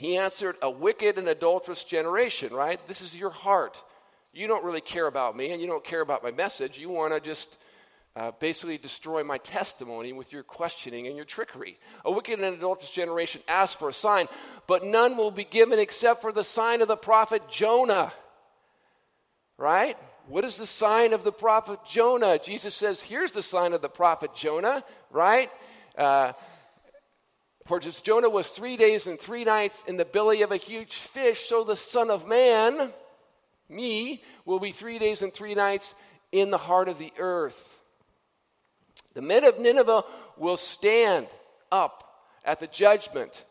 He 0.00 0.16
answered, 0.16 0.56
A 0.62 0.70
wicked 0.70 1.18
and 1.18 1.28
adulterous 1.28 1.84
generation, 1.84 2.54
right? 2.54 2.80
This 2.88 3.02
is 3.02 3.14
your 3.14 3.28
heart. 3.28 3.84
You 4.32 4.46
don't 4.46 4.64
really 4.64 4.80
care 4.80 5.06
about 5.06 5.36
me 5.36 5.52
and 5.52 5.60
you 5.60 5.66
don't 5.66 5.84
care 5.84 6.00
about 6.00 6.22
my 6.22 6.30
message. 6.30 6.78
You 6.78 6.88
want 6.88 7.12
to 7.12 7.20
just 7.20 7.58
uh, 8.16 8.30
basically 8.40 8.78
destroy 8.78 9.22
my 9.22 9.36
testimony 9.36 10.14
with 10.14 10.32
your 10.32 10.42
questioning 10.42 11.06
and 11.06 11.16
your 11.16 11.26
trickery. 11.26 11.78
A 12.06 12.10
wicked 12.10 12.40
and 12.40 12.54
adulterous 12.54 12.90
generation 12.90 13.42
asks 13.46 13.76
for 13.76 13.90
a 13.90 13.92
sign, 13.92 14.26
but 14.66 14.86
none 14.86 15.18
will 15.18 15.30
be 15.30 15.44
given 15.44 15.78
except 15.78 16.22
for 16.22 16.32
the 16.32 16.44
sign 16.44 16.80
of 16.80 16.88
the 16.88 16.96
prophet 16.96 17.42
Jonah. 17.50 18.10
Right? 19.58 19.98
What 20.28 20.46
is 20.46 20.56
the 20.56 20.64
sign 20.64 21.12
of 21.12 21.24
the 21.24 21.32
prophet 21.32 21.78
Jonah? 21.86 22.38
Jesus 22.38 22.74
says, 22.74 23.02
Here's 23.02 23.32
the 23.32 23.42
sign 23.42 23.74
of 23.74 23.82
the 23.82 23.90
prophet 23.90 24.34
Jonah, 24.34 24.82
right? 25.10 25.50
Uh, 25.98 26.32
for 27.70 27.78
just 27.78 28.04
Jonah 28.04 28.28
was 28.28 28.48
three 28.48 28.76
days 28.76 29.06
and 29.06 29.16
three 29.16 29.44
nights 29.44 29.84
in 29.86 29.96
the 29.96 30.04
belly 30.04 30.42
of 30.42 30.50
a 30.50 30.56
huge 30.56 30.94
fish, 30.94 31.48
so 31.48 31.62
the 31.62 31.76
Son 31.76 32.10
of 32.10 32.26
Man, 32.26 32.90
me, 33.68 34.24
will 34.44 34.58
be 34.58 34.72
three 34.72 34.98
days 34.98 35.22
and 35.22 35.32
three 35.32 35.54
nights 35.54 35.94
in 36.32 36.50
the 36.50 36.58
heart 36.58 36.88
of 36.88 36.98
the 36.98 37.12
earth. 37.16 37.78
The 39.14 39.22
men 39.22 39.44
of 39.44 39.60
Nineveh 39.60 40.02
will 40.36 40.56
stand 40.56 41.28
up 41.70 42.26
at 42.44 42.58
the 42.58 42.66
judgment 42.66 43.44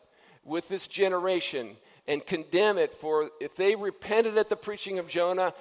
with 0.44 0.68
this 0.68 0.86
generation 0.86 1.78
and 2.06 2.26
condemn 2.26 2.76
it 2.76 2.94
for 2.94 3.30
if 3.40 3.56
they 3.56 3.74
repented 3.74 4.36
at 4.36 4.50
the 4.50 4.54
preaching 4.54 4.98
of 4.98 5.08
Jonah, 5.08 5.54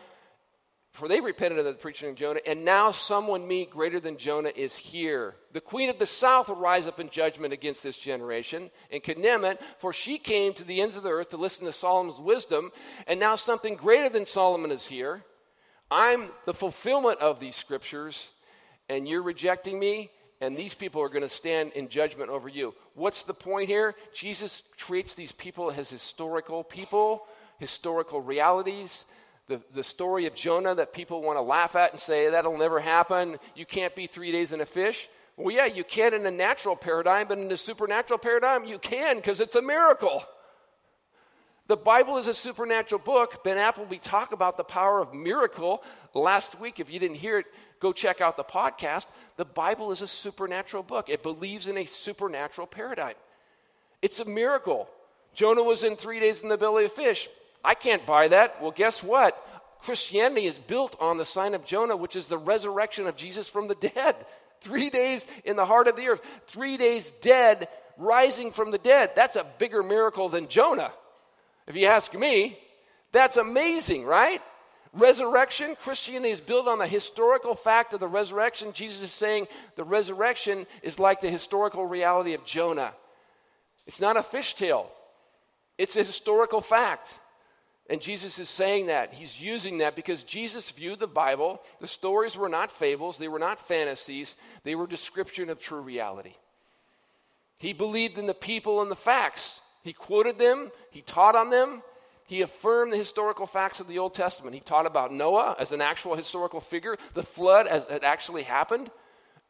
for 0.92 1.08
they 1.08 1.22
repented 1.22 1.60
of 1.60 1.66
the 1.66 1.74
preaching 1.74 2.10
of 2.10 2.16
Jonah, 2.16 2.40
and 2.46 2.66
now 2.66 2.92
someone 2.92 3.48
me 3.48 3.66
greater 3.66 4.00
than 4.00 4.18
Jonah 4.18 4.52
is 4.56 4.76
here. 4.76 5.36
The 5.54 5.62
queen 5.62 5.90
of 5.90 6.00
the 6.00 6.06
south 6.06 6.50
will 6.50 6.56
rise 6.56 6.88
up 6.88 7.00
in 7.00 7.10
judgment 7.10 7.54
against 7.54 7.84
this 7.84 7.98
generation 7.98 8.72
and 8.92 9.04
condemn 9.04 9.46
it, 9.46 9.62
for 9.78 9.94
she 9.94 10.18
came 10.18 10.54
to 10.54 10.64
the 10.64 10.82
ends 10.82 10.98
of 10.98 11.04
the 11.04 11.10
earth 11.10 11.30
to 11.30 11.38
listen 11.38 11.66
to 11.66 11.72
Solomon's 11.72 12.20
wisdom, 12.20 12.72
and 13.08 13.20
now 13.20 13.36
something 13.36 13.76
greater 13.76 14.10
than 14.10 14.26
Solomon 14.26 14.72
is 14.72 14.88
here. 14.88 15.24
I'm 15.92 16.30
the 16.46 16.54
fulfillment 16.54 17.20
of 17.20 17.40
these 17.40 17.56
scriptures, 17.56 18.32
and 18.90 19.08
you're 19.08 19.22
rejecting 19.22 19.80
me, 19.80 20.10
and 20.42 20.58
these 20.58 20.74
people 20.74 21.02
are 21.02 21.10
going 21.10 21.22
to 21.22 21.30
stand 21.30 21.74
in 21.74 21.90
judgment 21.90 22.30
over 22.30 22.50
you. 22.50 22.74
What's 22.96 23.24
the 23.24 23.34
point 23.34 23.70
here? 23.70 23.96
Jesus 24.14 24.64
treats 24.76 25.14
these 25.14 25.32
people 25.32 25.72
as 25.72 25.90
historical 25.90 26.64
people, 26.64 27.28
historical 27.60 28.22
realities 28.22 29.06
the, 29.50 29.60
the 29.74 29.84
story 29.84 30.28
of 30.28 30.36
Jonah 30.36 30.76
that 30.76 30.94
people 30.94 31.22
want 31.22 31.38
to 31.38 31.42
laugh 31.42 31.76
at 31.76 31.92
and 31.92 32.00
say, 32.00 32.30
that'll 32.30 32.58
never 32.58 32.80
happen. 32.80 33.38
You 33.56 33.66
can't 33.66 33.96
be 33.96 34.06
three 34.06 34.32
days 34.32 34.52
in 34.52 34.62
a 34.62 34.66
fish. 34.66 35.10
Well, 35.36 35.54
yeah, 35.54 35.66
you 35.66 35.84
can 35.84 36.14
in 36.14 36.26
a 36.26 36.32
natural 36.32 36.76
paradigm, 36.76 37.28
but 37.28 37.40
in 37.40 37.48
the 37.48 37.58
supernatural 37.58 38.20
paradigm, 38.20 38.66
you 38.66 38.78
can 38.78 39.18
because 39.18 39.42
it's 39.42 39.56
a 39.56 39.62
miracle. 39.62 40.24
The 41.68 41.78
Bible 41.78 42.18
is 42.18 42.28
a 42.28 42.34
supernatural 42.34 43.02
book. 43.04 43.44
Ben 43.44 43.58
Appleby 43.58 43.98
talked 43.98 44.34
about 44.34 44.58
the 44.58 44.64
power 44.64 45.02
of 45.02 45.14
miracle 45.14 45.84
last 46.14 46.60
week. 46.60 46.80
If 46.80 46.92
you 46.92 47.00
didn't 47.00 47.18
hear 47.18 47.40
it, 47.40 47.46
go 47.80 47.92
check 47.92 48.22
out 48.22 48.38
the 48.38 48.44
podcast. 48.44 49.06
The 49.38 49.46
Bible 49.46 49.92
is 49.92 50.02
a 50.02 50.08
supernatural 50.08 50.84
book, 50.84 51.10
it 51.10 51.24
believes 51.24 51.68
in 51.68 51.78
a 51.78 51.86
supernatural 51.86 52.68
paradigm. 52.68 53.16
It's 54.02 54.20
a 54.20 54.26
miracle. 54.26 54.88
Jonah 55.34 55.64
was 55.64 55.84
in 55.84 55.96
three 55.96 56.20
days 56.20 56.42
in 56.42 56.50
the 56.50 56.58
belly 56.58 56.86
of 56.86 56.92
fish. 56.92 57.30
I 57.64 57.74
can't 57.74 58.06
buy 58.06 58.30
that. 58.30 58.62
Well, 58.62 58.72
guess 58.72 59.04
what? 59.04 59.46
Christianity 59.82 60.46
is 60.46 60.58
built 60.58 60.96
on 61.00 61.18
the 61.18 61.26
sign 61.26 61.54
of 61.54 61.66
Jonah, 61.66 61.96
which 61.96 62.16
is 62.16 62.28
the 62.28 62.38
resurrection 62.38 63.08
of 63.08 63.16
Jesus 63.16 63.48
from 63.48 63.68
the 63.68 63.76
dead. 63.76 64.16
Three 64.62 64.90
days 64.90 65.26
in 65.46 65.56
the 65.56 65.66
heart 65.66 65.88
of 65.88 65.96
the 65.96 66.08
earth, 66.10 66.22
three 66.48 66.76
days 66.76 67.10
dead, 67.22 67.70
rising 67.98 68.52
from 68.52 68.72
the 68.72 68.78
dead. 68.78 69.12
That's 69.16 69.38
a 69.38 69.46
bigger 69.58 69.82
miracle 69.82 70.28
than 70.28 70.50
Jonah. 70.50 70.92
If 71.66 71.78
you 71.78 71.86
ask 71.86 72.14
me, 72.14 72.60
that's 73.14 73.38
amazing, 73.38 74.04
right? 74.04 74.42
Resurrection, 74.92 75.78
Christianity 75.80 76.32
is 76.32 76.42
built 76.42 76.68
on 76.68 76.80
the 76.80 76.88
historical 76.88 77.56
fact 77.56 77.94
of 77.94 78.00
the 78.00 78.08
resurrection. 78.08 78.74
Jesus 78.74 79.02
is 79.02 79.12
saying 79.12 79.48
the 79.78 79.84
resurrection 79.86 80.66
is 80.84 81.00
like 81.00 81.22
the 81.22 81.30
historical 81.30 81.86
reality 81.86 82.34
of 82.34 82.44
Jonah. 82.44 82.94
It's 83.88 84.02
not 84.02 84.18
a 84.18 84.22
fishtail, 84.22 84.88
it's 85.78 85.96
a 85.96 86.04
historical 86.04 86.60
fact. 86.60 87.14
And 87.90 88.00
Jesus 88.00 88.38
is 88.38 88.50
saying 88.50 88.86
that. 88.86 89.16
He's 89.16 89.42
using 89.42 89.80
that 89.80 89.96
because 89.96 90.24
Jesus 90.24 90.70
viewed 90.70 91.00
the 91.00 91.08
Bible. 91.08 91.60
The 91.82 91.88
stories 91.88 92.38
were 92.38 92.50
not 92.50 92.70
fables, 92.70 93.18
they 93.18 93.28
were 93.28 93.40
not 93.40 93.60
fantasies, 93.60 94.36
they 94.64 94.76
were 94.76 94.86
description 94.86 95.50
of 95.50 95.58
true 95.58 95.82
reality. 95.82 96.34
He 97.58 97.74
believed 97.74 98.18
in 98.18 98.28
the 98.28 98.34
people 98.34 98.82
and 98.82 98.92
the 98.92 98.96
facts. 98.96 99.60
He 99.82 99.94
quoted 99.94 100.38
them, 100.38 100.72
he 100.92 101.02
taught 101.02 101.36
on 101.36 101.50
them, 101.50 101.82
he 102.26 102.42
affirmed 102.42 102.94
the 102.94 102.98
historical 102.98 103.48
facts 103.48 103.80
of 103.80 103.88
the 103.88 103.98
Old 103.98 104.14
Testament. 104.14 104.54
He 104.54 104.62
taught 104.62 104.86
about 104.86 105.12
Noah 105.12 105.56
as 105.58 105.72
an 105.72 105.82
actual 105.82 106.16
historical 106.16 106.62
figure, 106.62 106.96
the 107.16 107.24
flood 107.24 107.66
as 107.66 107.88
it 107.88 108.04
actually 108.04 108.44
happened, 108.44 108.92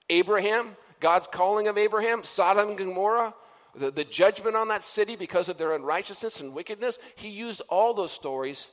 Abraham, 0.09 0.77
God's 1.01 1.27
calling 1.27 1.67
of 1.67 1.77
Abraham, 1.77 2.23
Sodom 2.23 2.69
and 2.69 2.77
Gomorrah, 2.77 3.33
the, 3.75 3.91
the 3.91 4.03
judgment 4.03 4.55
on 4.55 4.67
that 4.69 4.83
city 4.83 5.15
because 5.15 5.49
of 5.49 5.57
their 5.57 5.75
unrighteousness 5.75 6.39
and 6.39 6.53
wickedness. 6.53 6.97
He 7.15 7.29
used 7.29 7.61
all 7.69 7.93
those 7.93 8.11
stories. 8.11 8.69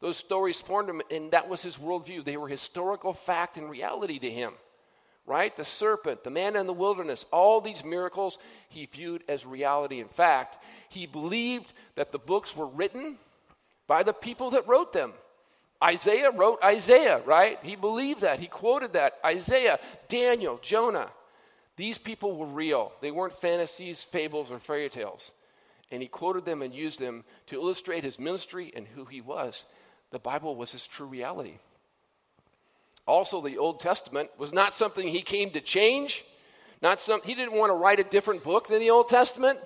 Those 0.00 0.16
stories 0.16 0.60
formed 0.60 0.88
him, 0.88 1.02
and 1.10 1.30
that 1.32 1.48
was 1.48 1.62
his 1.62 1.76
worldview. 1.76 2.24
They 2.24 2.36
were 2.36 2.48
historical 2.48 3.12
fact 3.12 3.56
and 3.56 3.70
reality 3.70 4.18
to 4.18 4.30
him. 4.30 4.52
Right? 5.26 5.56
The 5.56 5.64
serpent, 5.64 6.24
the 6.24 6.30
man 6.30 6.56
in 6.56 6.66
the 6.66 6.72
wilderness, 6.72 7.24
all 7.30 7.60
these 7.60 7.84
miracles 7.84 8.38
he 8.68 8.86
viewed 8.86 9.22
as 9.28 9.46
reality 9.46 10.00
and 10.00 10.10
fact. 10.10 10.58
He 10.88 11.06
believed 11.06 11.72
that 11.94 12.10
the 12.10 12.18
books 12.18 12.56
were 12.56 12.66
written 12.66 13.18
by 13.86 14.02
the 14.02 14.12
people 14.12 14.50
that 14.50 14.66
wrote 14.66 14.92
them. 14.92 15.12
Isaiah 15.82 16.30
wrote 16.30 16.58
Isaiah, 16.62 17.22
right? 17.24 17.58
He 17.62 17.76
believed 17.76 18.20
that. 18.20 18.40
He 18.40 18.46
quoted 18.46 18.94
that. 18.94 19.14
Isaiah, 19.24 19.78
Daniel, 20.08 20.58
Jonah. 20.62 21.10
These 21.80 21.96
people 21.96 22.36
were 22.36 22.44
real. 22.44 22.92
They 23.00 23.10
weren't 23.10 23.38
fantasies, 23.38 24.02
fables, 24.02 24.50
or 24.50 24.58
fairy 24.58 24.90
tales. 24.90 25.32
And 25.90 26.02
he 26.02 26.08
quoted 26.08 26.44
them 26.44 26.60
and 26.60 26.74
used 26.74 26.98
them 26.98 27.24
to 27.46 27.54
illustrate 27.54 28.04
his 28.04 28.18
ministry 28.18 28.70
and 28.76 28.86
who 28.86 29.06
he 29.06 29.22
was. 29.22 29.64
The 30.10 30.18
Bible 30.18 30.56
was 30.56 30.72
his 30.72 30.86
true 30.86 31.06
reality. 31.06 31.54
Also, 33.06 33.40
the 33.40 33.56
Old 33.56 33.80
Testament 33.80 34.28
was 34.36 34.52
not 34.52 34.74
something 34.74 35.08
he 35.08 35.22
came 35.22 35.52
to 35.52 35.62
change. 35.62 36.22
Not 36.82 37.00
some, 37.00 37.22
he 37.24 37.34
didn't 37.34 37.54
want 37.54 37.70
to 37.70 37.76
write 37.76 37.98
a 37.98 38.04
different 38.04 38.44
book 38.44 38.68
than 38.68 38.80
the 38.80 38.90
Old 38.90 39.08
Testament. 39.08 39.58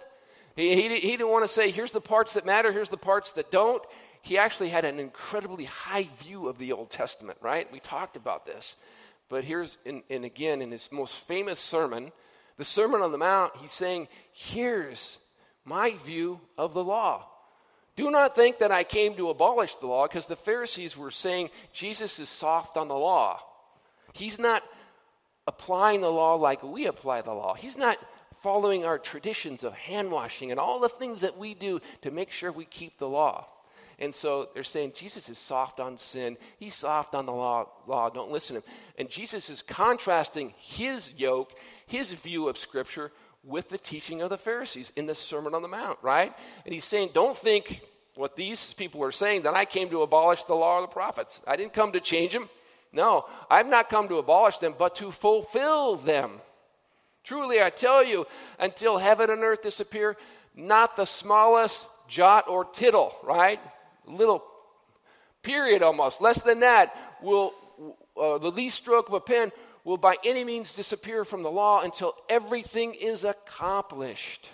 He, 0.55 0.73
he, 0.77 0.83
he 1.01 1.11
didn't 1.11 1.31
want 1.31 1.45
to 1.45 1.53
say, 1.53 1.73
here's 1.73 1.91
the 1.91 2.01
parts 2.01 2.35
that 2.35 2.47
matter, 2.47 2.71
here's 2.71 2.91
the 2.91 2.97
parts 2.97 3.33
that 3.33 3.51
don't. 3.51 3.83
He 4.23 4.39
actually 4.39 4.69
had 4.69 4.85
an 4.85 5.01
incredibly 5.01 5.65
high 5.65 6.09
view 6.23 6.47
of 6.47 6.59
the 6.59 6.71
Old 6.75 6.91
Testament, 6.91 7.39
right? 7.41 7.71
We 7.73 7.81
talked 7.81 8.17
about 8.17 8.47
this. 8.47 8.77
But 9.29 9.45
here's, 9.45 9.79
and 9.87 10.03
again, 10.11 10.61
in 10.61 10.71
his 10.71 10.93
most 10.93 11.17
famous 11.27 11.59
sermon, 11.59 12.13
the 12.57 12.65
Sermon 12.65 13.03
on 13.03 13.13
the 13.13 13.19
Mount, 13.19 13.57
he's 13.57 13.73
saying, 13.73 14.09
Here's 14.33 15.19
my 15.65 15.97
view 16.05 16.41
of 16.57 16.75
the 16.75 16.85
law. 16.85 17.27
Do 17.97 18.11
not 18.11 18.35
think 18.35 18.59
that 18.59 18.73
I 18.73 18.85
came 18.85 19.15
to 19.17 19.31
abolish 19.31 19.75
the 19.77 19.87
law, 19.87 20.07
because 20.07 20.27
the 20.27 20.37
Pharisees 20.37 20.97
were 20.97 21.11
saying 21.11 21.51
Jesus 21.73 22.19
is 22.19 22.29
soft 22.29 22.77
on 22.77 22.89
the 22.89 22.95
law. 22.95 23.41
He's 24.13 24.39
not 24.39 24.63
applying 25.47 26.01
the 26.01 26.11
law 26.11 26.35
like 26.35 26.63
we 26.63 26.87
apply 26.87 27.23
the 27.23 27.33
law. 27.33 27.55
He's 27.55 27.77
not 27.77 27.99
following 28.43 28.85
our 28.85 28.99
traditions 28.99 29.65
of 29.65 29.75
hand 29.75 30.11
washing 30.11 30.51
and 30.51 30.61
all 30.61 30.81
the 30.81 30.89
things 30.89 31.23
that 31.23 31.39
we 31.39 31.55
do 31.55 31.81
to 32.03 32.11
make 32.11 32.31
sure 32.31 32.53
we 32.53 32.65
keep 32.65 32.99
the 32.99 33.09
law. 33.09 33.47
And 33.99 34.15
so 34.15 34.49
they're 34.55 34.63
saying 34.65 34.93
Jesus 34.95 35.29
is 35.29 35.39
soft 35.39 35.81
on 35.81 35.97
sin. 35.99 36.37
He's 36.59 36.75
soft 36.75 37.15
on 37.15 37.27
the 37.27 37.33
law. 37.33 37.69
law. 37.87 38.11
Don't 38.11 38.31
listen 38.31 38.57
to 38.57 38.63
him. 38.63 38.75
And 38.99 39.09
Jesus 39.09 39.51
is 39.51 39.63
contrasting 39.63 40.55
his 40.59 41.11
yoke, 41.17 41.53
his 41.87 42.13
view 42.13 42.49
of 42.49 42.59
Scripture, 42.59 43.13
with 43.43 43.69
the 43.69 43.79
teaching 43.79 44.23
of 44.23 44.31
the 44.31 44.39
Pharisees 44.39 44.93
in 44.97 45.07
the 45.07 45.15
Sermon 45.15 45.55
on 45.55 45.63
the 45.63 45.69
Mount, 45.69 45.99
right? 46.03 46.33
And 46.65 46.73
he's 46.75 46.85
saying, 46.85 47.11
don't 47.13 47.37
think 47.37 47.83
what 48.15 48.37
these 48.37 48.75
people 48.75 49.03
are 49.03 49.13
saying 49.13 49.43
that 49.43 49.55
I 49.55 49.65
came 49.65 49.91
to 49.91 50.03
abolish 50.03 50.45
the 50.45 50.55
law 50.55 50.79
of 50.79 50.89
the 50.89 50.93
prophets. 50.93 51.41
I 51.47 51.57
didn't 51.57 51.73
come 51.73 51.93
to 51.93 52.01
change 52.01 52.33
them. 52.33 52.49
No, 52.93 53.27
I've 53.51 53.67
not 53.67 53.91
come 53.91 54.09
to 54.09 54.19
abolish 54.19 54.59
them, 54.59 54.75
but 54.79 54.95
to 54.97 55.11
fulfill 55.11 55.97
them. 55.97 56.41
Truly, 57.25 57.61
I 57.61 57.71
tell 57.71 58.05
you, 58.05 58.27
until 58.59 58.99
heaven 58.99 59.31
and 59.31 59.43
earth 59.43 59.63
disappear, 59.63 60.17
not 60.55 60.95
the 60.95 61.05
smallest 61.05 61.87
jot 62.07 62.49
or 62.49 62.65
tittle, 62.65 63.17
right? 63.25 63.61
Little 64.07 64.45
period 65.43 65.83
almost, 65.83 66.21
less 66.21 66.41
than 66.41 66.61
that, 66.61 66.97
will 67.23 67.55
uh, 68.21 68.39
the 68.39 68.51
least 68.51 68.77
stroke 68.77 69.09
of 69.09 69.15
a 69.15 69.21
pen 69.21 69.53
will 69.85 69.97
by 69.97 70.17
any 70.25 70.45
means 70.45 70.75
disappear 70.75 71.25
from 71.25 71.43
the 71.43 71.51
law 71.51 71.83
until 71.83 72.15
everything 72.29 72.95
is 72.95 73.25
accomplished. 73.25 74.49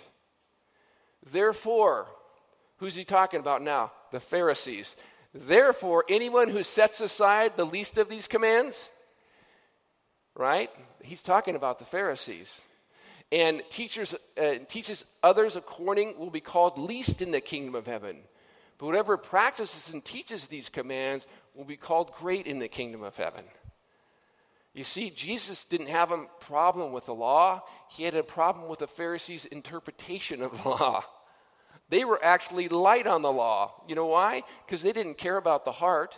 Therefore, 1.31 2.07
who's 2.77 2.95
he 2.95 3.05
talking 3.05 3.39
about 3.39 3.61
now? 3.61 3.91
The 4.11 4.19
Pharisees. 4.19 4.95
Therefore, 5.33 6.03
anyone 6.09 6.49
who 6.49 6.63
sets 6.63 6.99
aside 6.99 7.55
the 7.55 7.65
least 7.65 7.97
of 7.97 8.09
these 8.09 8.27
commands, 8.27 8.89
right? 10.35 10.69
He's 11.01 11.23
talking 11.23 11.55
about 11.55 11.79
the 11.79 11.85
Pharisees. 11.85 12.59
And 13.31 13.61
teachers, 13.69 14.13
uh, 14.37 14.55
teaches 14.67 15.05
others 15.23 15.55
according 15.55 16.19
will 16.19 16.29
be 16.29 16.41
called 16.41 16.77
least 16.77 17.21
in 17.21 17.31
the 17.31 17.39
kingdom 17.39 17.75
of 17.75 17.87
heaven. 17.87 18.17
But 18.81 18.87
whoever 18.87 19.15
practices 19.15 19.93
and 19.93 20.03
teaches 20.03 20.47
these 20.47 20.67
commands 20.67 21.27
will 21.53 21.65
be 21.65 21.77
called 21.77 22.13
great 22.15 22.47
in 22.47 22.57
the 22.57 22.67
kingdom 22.67 23.03
of 23.03 23.15
heaven. 23.15 23.43
You 24.73 24.83
see, 24.83 25.11
Jesus 25.11 25.65
didn't 25.65 25.89
have 25.89 26.11
a 26.11 26.25
problem 26.39 26.91
with 26.91 27.05
the 27.05 27.13
law, 27.13 27.61
he 27.89 28.03
had 28.03 28.15
a 28.15 28.23
problem 28.23 28.67
with 28.67 28.79
the 28.79 28.87
Pharisees' 28.87 29.45
interpretation 29.45 30.41
of 30.41 30.51
the 30.63 30.69
law. 30.69 31.03
They 31.89 32.03
were 32.05 32.23
actually 32.23 32.69
light 32.69 33.05
on 33.05 33.21
the 33.21 33.31
law. 33.31 33.83
You 33.87 33.93
know 33.93 34.07
why? 34.07 34.43
Because 34.65 34.81
they 34.81 34.93
didn't 34.93 35.19
care 35.19 35.37
about 35.37 35.63
the 35.63 35.73
heart. 35.73 36.17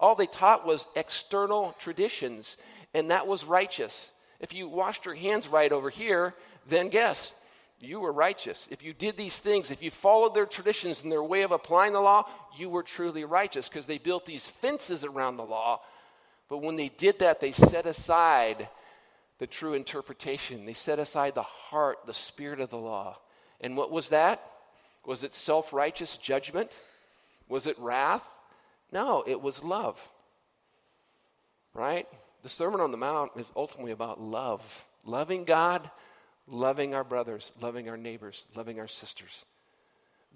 All 0.00 0.16
they 0.16 0.26
taught 0.26 0.66
was 0.66 0.88
external 0.96 1.76
traditions, 1.78 2.56
and 2.92 3.12
that 3.12 3.28
was 3.28 3.44
righteous. 3.44 4.10
If 4.40 4.52
you 4.52 4.66
washed 4.66 5.06
your 5.06 5.14
hands 5.14 5.46
right 5.46 5.70
over 5.70 5.90
here, 5.90 6.34
then 6.66 6.88
guess, 6.88 7.32
you 7.80 8.00
were 8.00 8.12
righteous. 8.12 8.68
If 8.70 8.82
you 8.82 8.92
did 8.92 9.16
these 9.16 9.38
things, 9.38 9.70
if 9.70 9.82
you 9.82 9.90
followed 9.90 10.34
their 10.34 10.46
traditions 10.46 11.02
and 11.02 11.10
their 11.10 11.22
way 11.22 11.42
of 11.42 11.50
applying 11.50 11.94
the 11.94 12.00
law, 12.00 12.28
you 12.56 12.68
were 12.68 12.82
truly 12.82 13.24
righteous 13.24 13.68
because 13.68 13.86
they 13.86 13.96
built 13.98 14.26
these 14.26 14.46
fences 14.46 15.02
around 15.02 15.38
the 15.38 15.44
law. 15.44 15.80
But 16.50 16.58
when 16.58 16.76
they 16.76 16.88
did 16.88 17.20
that, 17.20 17.40
they 17.40 17.52
set 17.52 17.86
aside 17.86 18.68
the 19.38 19.46
true 19.46 19.72
interpretation. 19.72 20.66
They 20.66 20.74
set 20.74 20.98
aside 20.98 21.34
the 21.34 21.42
heart, 21.42 22.00
the 22.06 22.12
spirit 22.12 22.60
of 22.60 22.68
the 22.68 22.76
law. 22.76 23.18
And 23.62 23.76
what 23.76 23.90
was 23.90 24.10
that? 24.10 24.42
Was 25.06 25.24
it 25.24 25.32
self 25.32 25.72
righteous 25.72 26.18
judgment? 26.18 26.70
Was 27.48 27.66
it 27.66 27.78
wrath? 27.78 28.24
No, 28.92 29.24
it 29.26 29.40
was 29.40 29.64
love. 29.64 30.06
Right? 31.72 32.06
The 32.42 32.48
Sermon 32.48 32.80
on 32.80 32.90
the 32.90 32.98
Mount 32.98 33.32
is 33.36 33.46
ultimately 33.56 33.92
about 33.92 34.20
love. 34.20 34.84
Loving 35.04 35.44
God, 35.44 35.90
loving 36.50 36.94
our 36.94 37.04
brothers, 37.04 37.52
loving 37.60 37.88
our 37.88 37.96
neighbors, 37.96 38.44
loving 38.54 38.80
our 38.80 38.88
sisters. 38.88 39.44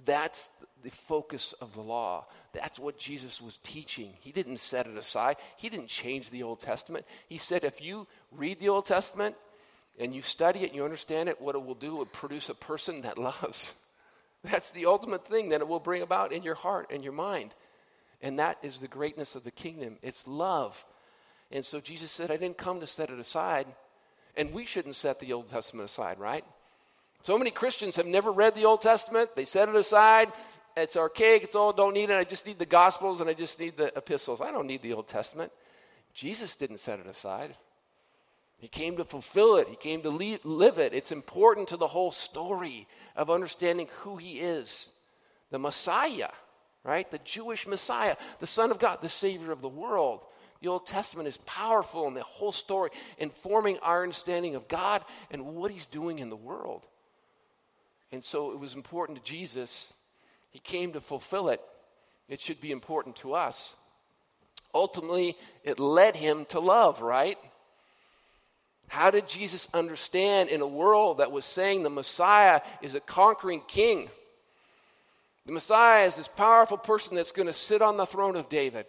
That's 0.05 0.51
the 0.83 0.91
focus 0.91 1.55
of 1.61 1.75
the 1.75 1.81
law. 1.81 2.27
That's 2.53 2.79
what 2.79 2.99
Jesus 2.99 3.41
was 3.41 3.59
teaching. 3.63 4.13
He 4.21 4.33
didn't 4.33 4.59
set 4.59 4.87
it 4.87 4.97
aside, 4.97 5.37
He 5.57 5.69
didn't 5.69 5.89
change 5.89 6.31
the 6.31 6.43
Old 6.43 6.61
Testament. 6.61 7.05
He 7.29 7.39
said, 7.39 7.65
if 7.65 7.81
you 7.81 8.07
read 8.33 8.59
the 8.61 8.69
Old 8.69 8.87
Testament 8.87 9.37
and 9.99 10.15
you 10.15 10.23
study 10.23 10.61
it 10.61 10.69
and 10.69 10.75
you 10.75 10.85
understand 10.85 11.29
it, 11.29 11.41
what 11.41 11.55
it 11.55 11.65
will 11.65 11.75
do 11.75 11.97
will 11.97 12.07
produce 12.07 12.49
a 12.49 12.55
person 12.55 13.03
that 13.03 13.19
loves. 13.19 13.75
That's 14.43 14.73
the 14.73 14.87
ultimate 14.87 15.27
thing 15.27 15.51
that 15.51 15.61
it 15.61 15.69
will 15.69 15.81
bring 15.81 16.03
about 16.03 16.33
in 16.33 16.43
your 16.43 16.55
heart 16.55 16.91
and 16.93 17.03
your 17.03 17.13
mind. 17.15 17.55
And 18.21 18.39
that 18.39 18.59
is 18.63 18.79
the 18.79 18.89
greatness 18.89 19.35
of 19.35 19.45
the 19.45 19.51
kingdom. 19.51 19.97
It's 20.03 20.27
love. 20.27 20.85
And 21.51 21.65
so 21.65 21.81
Jesus 21.81 22.11
said, 22.11 22.31
I 22.31 22.37
didn't 22.37 22.59
come 22.59 22.81
to 22.81 22.87
set 22.87 23.11
it 23.11 23.19
aside. 23.19 23.67
And 24.37 24.53
we 24.53 24.67
shouldn't 24.67 24.97
set 24.97 25.21
the 25.21 25.33
Old 25.33 25.49
Testament 25.49 25.89
aside, 25.89 26.19
right? 26.19 26.45
So 27.23 27.39
many 27.39 27.51
Christians 27.51 27.97
have 27.97 28.07
never 28.07 28.33
read 28.33 28.55
the 28.55 28.65
Old 28.65 28.83
Testament. 28.83 29.31
They 29.35 29.45
set 29.45 29.69
it 29.69 29.77
aside. 29.77 30.33
It's 30.77 30.97
archaic. 30.97 31.45
It's 31.45 31.57
old. 31.57 31.77
Don't 31.77 31.95
need 31.95 32.11
it. 32.11 32.17
I 32.17 32.25
just 32.25 32.47
need 32.47 32.59
the 32.59 32.67
Gospels 32.67 33.21
and 33.21 33.31
I 33.31 33.35
just 33.35 33.59
need 33.61 33.77
the 33.77 33.97
epistles. 33.97 34.41
I 34.41 34.51
don't 34.51 34.67
need 34.67 34.83
the 34.83 34.93
Old 34.93 35.09
Testament. 35.09 35.53
Jesus 36.13 36.57
didn't 36.57 36.81
set 36.81 36.99
it 36.99 37.07
aside. 37.07 37.57
He 38.59 38.69
came 38.69 38.97
to 38.97 39.05
fulfill 39.05 39.57
it, 39.57 39.69
He 39.69 39.77
came 39.77 40.03
to 40.03 40.09
live 40.09 40.79
it. 40.79 40.95
It's 40.95 41.13
important 41.13 41.69
to 41.69 41.77
the 41.77 41.87
whole 41.87 42.13
story 42.13 42.87
of 43.15 43.29
understanding 43.29 43.89
who 44.01 44.17
He 44.17 44.39
is 44.39 44.89
the 45.51 45.59
Messiah, 45.59 46.31
right? 46.83 47.11
The 47.11 47.19
Jewish 47.19 47.67
Messiah, 47.67 48.17
the 48.41 48.47
Son 48.47 48.71
of 48.71 48.79
God, 48.79 49.01
the 49.03 49.09
Savior 49.09 49.53
of 49.53 49.61
the 49.61 49.69
world. 49.69 50.21
The 50.65 50.71
Old 50.71 50.87
Testament 50.87 51.29
is 51.29 51.37
powerful 51.45 52.09
in 52.09 52.15
the 52.15 52.23
whole 52.23 52.51
story, 52.51 52.89
informing 53.19 53.79
our 53.81 54.03
understanding 54.03 54.55
of 54.55 54.67
God 54.67 55.05
and 55.31 55.55
what 55.55 55.71
He's 55.71 55.85
doing 55.85 56.21
in 56.21 56.31
the 56.31 56.37
world. 56.37 56.87
And 58.13 58.25
so 58.25 58.51
it 58.53 58.59
was 58.59 58.73
important 58.73 59.19
to 59.19 59.31
Jesus. 59.31 59.93
He 60.53 60.59
came 60.59 60.95
to 60.95 61.03
fulfill 61.03 61.51
it. 61.51 61.61
It 62.31 62.41
should 62.41 62.63
be 62.63 62.73
important 62.73 63.17
to 63.17 63.35
us. 63.35 63.75
Ultimately, 64.75 65.37
it 65.65 65.79
led 65.79 66.17
him 66.17 66.47
to 66.47 66.61
love, 66.61 67.03
right? 67.03 67.37
How 68.89 69.11
did 69.11 69.29
Jesus 69.29 69.69
understand 69.75 70.49
in 70.49 70.63
a 70.63 70.67
world 70.67 71.19
that 71.19 71.31
was 71.31 71.45
saying 71.45 71.83
the 71.83 71.91
Messiah 71.91 72.63
is 72.81 72.95
a 72.95 73.01
conquering 73.01 73.61
king? 73.69 74.09
The 75.45 75.53
Messiah 75.53 76.07
is 76.07 76.17
this 76.17 76.29
powerful 76.29 76.79
person 76.79 77.17
that's 77.17 77.33
going 77.33 77.49
to 77.49 77.53
sit 77.53 77.83
on 77.83 77.99
the 77.99 78.07
throne 78.07 78.37
of 78.37 78.49
David. 78.49 78.87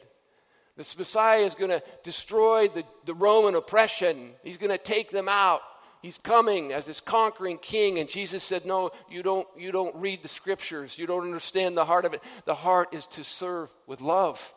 This 0.77 0.97
Messiah 0.97 1.41
is 1.41 1.55
going 1.55 1.71
to 1.71 1.81
destroy 2.03 2.67
the, 2.67 2.83
the 3.05 3.13
Roman 3.13 3.55
oppression. 3.55 4.31
He's 4.43 4.57
going 4.57 4.71
to 4.71 4.77
take 4.77 5.09
them 5.09 5.29
out. 5.29 5.61
He's 6.01 6.17
coming 6.17 6.71
as 6.71 6.85
this 6.85 6.99
conquering 6.99 7.57
king. 7.57 7.97
And 7.97 8.09
Jesus 8.09 8.43
said, 8.43 8.65
No, 8.65 8.91
you 9.09 9.23
don't, 9.23 9.47
you 9.57 9.71
don't 9.71 9.95
read 9.95 10.21
the 10.21 10.27
scriptures. 10.27 10.99
You 10.99 11.07
don't 11.07 11.23
understand 11.23 11.77
the 11.77 11.85
heart 11.85 12.05
of 12.05 12.13
it. 12.13 12.21
The 12.45 12.55
heart 12.55 12.93
is 12.93 13.07
to 13.07 13.23
serve 13.23 13.69
with 13.87 14.01
love. 14.01 14.53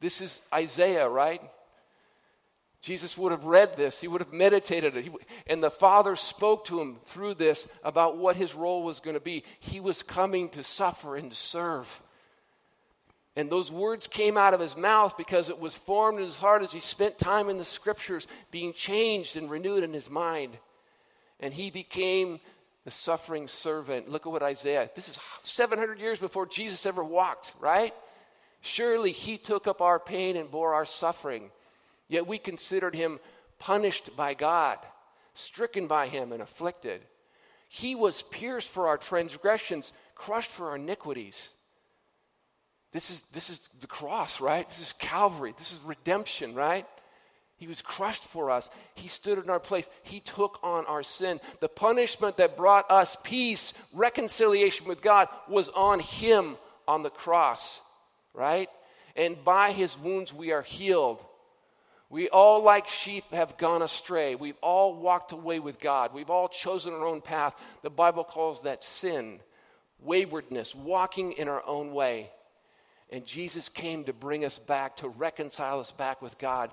This 0.00 0.20
is 0.20 0.42
Isaiah, 0.52 1.08
right? 1.08 1.40
Jesus 2.82 3.16
would 3.16 3.30
have 3.30 3.44
read 3.44 3.74
this, 3.74 4.00
he 4.00 4.08
would 4.08 4.20
have 4.20 4.32
meditated 4.32 4.96
it. 4.96 5.04
He, 5.04 5.10
and 5.46 5.62
the 5.62 5.70
Father 5.70 6.16
spoke 6.16 6.64
to 6.66 6.80
him 6.80 6.98
through 7.06 7.34
this 7.34 7.68
about 7.84 8.18
what 8.18 8.34
his 8.34 8.56
role 8.56 8.82
was 8.82 8.98
going 8.98 9.14
to 9.14 9.20
be. 9.20 9.44
He 9.60 9.78
was 9.78 10.02
coming 10.02 10.48
to 10.50 10.64
suffer 10.64 11.14
and 11.14 11.30
to 11.30 11.36
serve. 11.36 12.02
And 13.34 13.48
those 13.48 13.72
words 13.72 14.06
came 14.06 14.36
out 14.36 14.52
of 14.52 14.60
his 14.60 14.76
mouth 14.76 15.16
because 15.16 15.48
it 15.48 15.58
was 15.58 15.74
formed 15.74 16.18
in 16.18 16.24
his 16.26 16.36
heart 16.36 16.62
as 16.62 16.72
he 16.72 16.80
spent 16.80 17.18
time 17.18 17.48
in 17.48 17.56
the 17.56 17.64
scriptures, 17.64 18.26
being 18.50 18.72
changed 18.72 19.36
and 19.36 19.50
renewed 19.50 19.84
in 19.84 19.94
his 19.94 20.10
mind. 20.10 20.58
And 21.40 21.54
he 21.54 21.70
became 21.70 22.40
the 22.84 22.90
suffering 22.90 23.48
servant. 23.48 24.08
Look 24.08 24.26
at 24.26 24.32
what 24.32 24.42
Isaiah, 24.42 24.90
this 24.94 25.08
is 25.08 25.18
700 25.44 25.98
years 25.98 26.18
before 26.18 26.46
Jesus 26.46 26.84
ever 26.84 27.02
walked, 27.02 27.54
right? 27.58 27.94
Surely 28.60 29.12
he 29.12 29.38
took 29.38 29.66
up 29.66 29.80
our 29.80 29.98
pain 29.98 30.36
and 30.36 30.50
bore 30.50 30.74
our 30.74 30.84
suffering. 30.84 31.50
Yet 32.08 32.26
we 32.26 32.38
considered 32.38 32.94
him 32.94 33.18
punished 33.58 34.14
by 34.16 34.34
God, 34.34 34.78
stricken 35.34 35.86
by 35.86 36.08
him, 36.08 36.32
and 36.32 36.42
afflicted. 36.42 37.00
He 37.68 37.94
was 37.94 38.22
pierced 38.22 38.68
for 38.68 38.88
our 38.88 38.98
transgressions, 38.98 39.92
crushed 40.14 40.50
for 40.50 40.70
our 40.70 40.76
iniquities. 40.76 41.48
This 42.92 43.10
is, 43.10 43.22
this 43.32 43.48
is 43.48 43.70
the 43.80 43.86
cross, 43.86 44.40
right? 44.40 44.68
This 44.68 44.80
is 44.80 44.92
Calvary. 44.92 45.54
This 45.56 45.72
is 45.72 45.80
redemption, 45.84 46.54
right? 46.54 46.86
He 47.56 47.66
was 47.66 47.80
crushed 47.80 48.24
for 48.24 48.50
us. 48.50 48.68
He 48.94 49.08
stood 49.08 49.38
in 49.38 49.48
our 49.48 49.60
place. 49.60 49.86
He 50.02 50.20
took 50.20 50.58
on 50.62 50.84
our 50.86 51.02
sin. 51.02 51.40
The 51.60 51.68
punishment 51.68 52.36
that 52.38 52.56
brought 52.56 52.90
us 52.90 53.16
peace, 53.22 53.72
reconciliation 53.92 54.86
with 54.86 55.00
God, 55.00 55.28
was 55.48 55.68
on 55.68 56.00
Him 56.00 56.56
on 56.88 57.02
the 57.02 57.10
cross, 57.10 57.80
right? 58.34 58.68
And 59.14 59.42
by 59.44 59.72
His 59.72 59.96
wounds 59.96 60.32
we 60.32 60.52
are 60.52 60.62
healed. 60.62 61.24
We 62.10 62.28
all, 62.28 62.62
like 62.62 62.88
sheep, 62.88 63.24
have 63.32 63.56
gone 63.56 63.80
astray. 63.80 64.34
We've 64.34 64.58
all 64.60 64.96
walked 64.96 65.32
away 65.32 65.60
with 65.60 65.80
God. 65.80 66.12
We've 66.12 66.28
all 66.28 66.48
chosen 66.48 66.92
our 66.92 67.06
own 67.06 67.22
path. 67.22 67.54
The 67.82 67.90
Bible 67.90 68.24
calls 68.24 68.62
that 68.62 68.84
sin, 68.84 69.40
waywardness, 70.00 70.74
walking 70.74 71.32
in 71.32 71.48
our 71.48 71.64
own 71.66 71.94
way. 71.94 72.30
And 73.12 73.26
Jesus 73.26 73.68
came 73.68 74.04
to 74.04 74.14
bring 74.14 74.42
us 74.42 74.58
back, 74.58 74.96
to 74.96 75.08
reconcile 75.08 75.80
us 75.80 75.92
back 75.92 76.22
with 76.22 76.38
God 76.38 76.70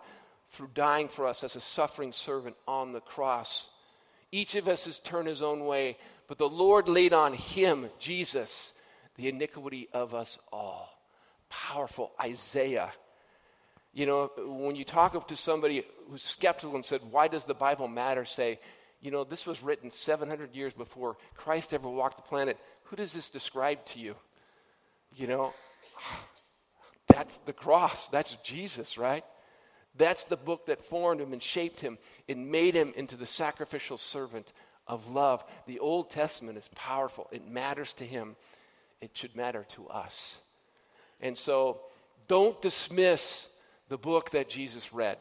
through 0.51 0.69
dying 0.73 1.09
for 1.09 1.27
us 1.27 1.43
as 1.43 1.57
a 1.57 1.61
suffering 1.61 2.13
servant 2.13 2.55
on 2.65 2.93
the 2.93 3.01
cross. 3.01 3.67
Each 4.31 4.55
of 4.55 4.69
us 4.69 4.85
has 4.85 4.99
turned 4.99 5.27
his 5.27 5.41
own 5.41 5.65
way, 5.65 5.97
but 6.29 6.37
the 6.37 6.47
Lord 6.47 6.87
laid 6.87 7.13
on 7.13 7.33
him, 7.33 7.89
Jesus, 7.99 8.71
the 9.15 9.27
iniquity 9.27 9.89
of 9.91 10.15
us 10.15 10.39
all. 10.51 10.97
Powerful 11.49 12.13
Isaiah. 12.21 12.93
You 13.93 14.05
know, 14.05 14.31
when 14.37 14.77
you 14.77 14.85
talk 14.85 15.27
to 15.27 15.35
somebody 15.35 15.83
who's 16.09 16.21
skeptical 16.21 16.75
and 16.75 16.85
said, 16.85 17.01
Why 17.11 17.27
does 17.27 17.43
the 17.43 17.53
Bible 17.53 17.89
matter? 17.89 18.23
say, 18.23 18.59
You 19.01 19.11
know, 19.11 19.25
this 19.25 19.45
was 19.45 19.61
written 19.61 19.91
700 19.91 20.55
years 20.55 20.73
before 20.73 21.17
Christ 21.35 21.73
ever 21.73 21.89
walked 21.89 22.15
the 22.15 22.23
planet. 22.23 22.57
Who 22.83 22.95
does 22.95 23.11
this 23.11 23.29
describe 23.29 23.83
to 23.87 23.99
you? 23.99 24.15
You 25.15 25.27
know, 25.27 25.53
that's 27.07 27.37
the 27.45 27.53
cross. 27.53 28.07
That's 28.09 28.35
Jesus, 28.37 28.97
right? 28.97 29.23
That's 29.95 30.23
the 30.23 30.37
book 30.37 30.67
that 30.67 30.83
formed 30.83 31.21
him 31.21 31.33
and 31.33 31.41
shaped 31.41 31.79
him 31.81 31.97
and 32.27 32.51
made 32.51 32.75
him 32.75 32.93
into 32.95 33.17
the 33.17 33.25
sacrificial 33.25 33.97
servant 33.97 34.53
of 34.87 35.11
love. 35.11 35.43
The 35.67 35.79
Old 35.79 36.09
Testament 36.09 36.57
is 36.57 36.69
powerful, 36.75 37.27
it 37.31 37.47
matters 37.47 37.93
to 37.93 38.05
him, 38.05 38.35
it 39.01 39.11
should 39.13 39.35
matter 39.35 39.65
to 39.69 39.87
us. 39.87 40.37
And 41.21 41.37
so 41.37 41.81
don't 42.27 42.61
dismiss 42.61 43.47
the 43.89 43.97
book 43.97 44.31
that 44.31 44.49
Jesus 44.49 44.93
read. 44.93 45.17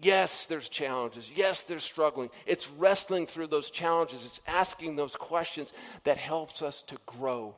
Yes, 0.00 0.46
there's 0.46 0.68
challenges. 0.68 1.28
Yes, 1.34 1.64
there's 1.64 1.82
struggling. 1.82 2.30
It's 2.46 2.70
wrestling 2.70 3.26
through 3.26 3.48
those 3.48 3.70
challenges. 3.70 4.24
It's 4.24 4.40
asking 4.46 4.94
those 4.94 5.16
questions 5.16 5.72
that 6.04 6.16
helps 6.16 6.62
us 6.62 6.82
to 6.82 6.96
grow. 7.04 7.56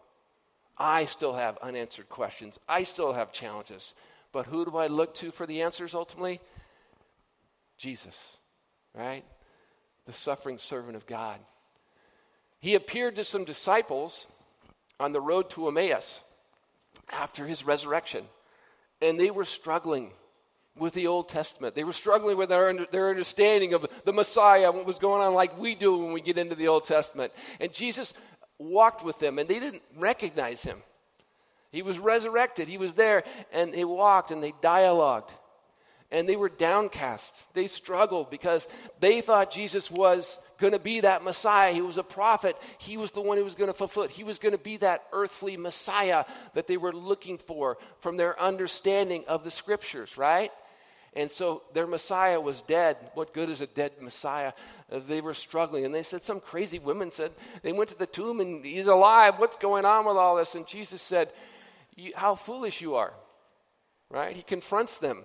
I 0.81 1.05
still 1.05 1.35
have 1.35 1.59
unanswered 1.59 2.09
questions. 2.09 2.59
I 2.67 2.85
still 2.85 3.13
have 3.13 3.33
challenges. 3.33 3.93
But 4.33 4.47
who 4.47 4.65
do 4.65 4.79
I 4.79 4.87
look 4.87 5.15
to 5.17 5.31
for 5.31 5.45
the 5.47 5.61
answers 5.61 5.95
ultimately? 5.95 6.41
Jesus, 7.77 8.39
right? 8.95 9.23
The 10.07 10.13
suffering 10.15 10.57
servant 10.57 10.97
of 10.97 11.07
God. 11.07 11.39
He 12.61 12.75
appeared 12.75 13.17
to 13.17 13.25
some 13.25 13.45
disciples 13.45 14.27
on 14.99 15.13
the 15.13 15.21
road 15.21 15.51
to 15.51 15.69
Emmaus 15.69 16.21
after 17.11 17.47
his 17.47 17.65
resurrection, 17.65 18.25
and 19.03 19.21
they 19.21 19.31
were 19.31 19.45
struggling 19.45 20.13
with 20.79 20.95
the 20.95 21.07
Old 21.07 21.29
Testament. 21.29 21.75
They 21.75 21.85
were 21.85 21.93
struggling 21.93 22.37
with 22.37 22.49
their, 22.49 22.73
their 22.87 23.11
understanding 23.11 23.75
of 23.75 23.87
the 24.05 24.13
Messiah, 24.13 24.73
what 24.73 24.87
was 24.87 24.99
going 24.99 25.21
on, 25.21 25.35
like 25.35 25.59
we 25.59 25.75
do 25.75 25.97
when 25.99 26.13
we 26.13 26.21
get 26.21 26.39
into 26.39 26.55
the 26.55 26.69
Old 26.69 26.85
Testament. 26.85 27.33
And 27.61 27.73
Jesus 27.73 28.15
walked 28.61 29.05
with 29.05 29.19
them, 29.19 29.39
and 29.39 29.49
they 29.49 29.59
didn't 29.59 29.83
recognize 29.97 30.63
him. 30.63 30.83
He 31.73 31.83
was 31.83 31.99
resurrected, 31.99 32.69
he 32.69 32.79
was 32.79 32.95
there, 32.95 33.25
and 33.53 33.73
they 33.73 33.85
walked 33.85 34.31
and 34.31 34.43
they 34.43 34.53
dialogued. 34.61 35.31
And 36.13 36.29
they 36.29 36.35
were 36.35 36.49
downcast. 36.49 37.37
They 37.55 37.69
struggled 37.69 38.31
because 38.31 38.67
they 38.99 39.21
thought 39.21 39.53
Jesus 39.53 39.93
was 39.93 40.41
going 40.59 40.73
to 40.73 40.81
be 40.81 41.01
that 41.01 41.23
Messiah. 41.23 41.73
He 41.73 41.83
was 41.83 41.99
a 41.99 42.03
prophet. 42.03 42.57
He 42.79 42.97
was 42.97 43.13
the 43.13 43.21
one 43.21 43.39
who 43.39 43.45
was 43.45 43.55
going 43.55 43.71
to 43.71 43.77
fulfill 43.77 44.03
it. 44.03 44.11
He 44.11 44.25
was 44.25 44.41
going 44.41 44.51
to 44.51 44.59
be 44.59 44.77
that 44.79 45.05
earthly 45.13 45.57
Messiah 45.57 46.25
that 46.55 46.67
they 46.67 46.77
were 46.77 46.93
looking 46.93 47.39
for 47.39 47.79
from 48.01 48.17
their 48.17 48.39
understanding 48.41 49.25
of 49.29 49.45
the 49.45 49.53
scriptures, 49.53 50.19
right? 50.19 50.51
And 51.15 51.31
so 51.31 51.63
their 51.75 51.87
Messiah 51.87 52.41
was 52.41 52.63
dead. 52.63 52.97
What 53.15 53.35
good 53.35 53.51
is 53.51 53.61
a 53.61 53.67
dead 53.67 53.93
Messiah? 54.01 54.53
Uh, 54.91 55.01
they 55.07 55.21
were 55.21 55.35
struggling. 55.35 55.85
And 55.85 55.95
they 55.95 56.05
said, 56.05 56.23
some 56.23 56.41
crazy 56.41 56.79
women 56.79 57.11
said, 57.11 57.33
they 57.63 57.73
went 57.73 57.91
to 57.91 57.99
the 57.99 58.07
tomb 58.07 58.41
and 58.41 58.65
he's 58.65 58.87
alive. 58.87 59.35
What's 59.39 59.57
going 59.57 59.85
on 59.85 60.07
with 60.07 60.17
all 60.17 60.37
this? 60.37 60.55
And 60.55 60.67
Jesus 60.67 61.03
said, 61.03 61.33
How 62.15 62.37
foolish 62.37 62.81
you 62.81 62.95
are. 62.95 63.13
Right? 64.09 64.37
He 64.37 64.43
confronts 64.43 64.99
them. 64.99 65.25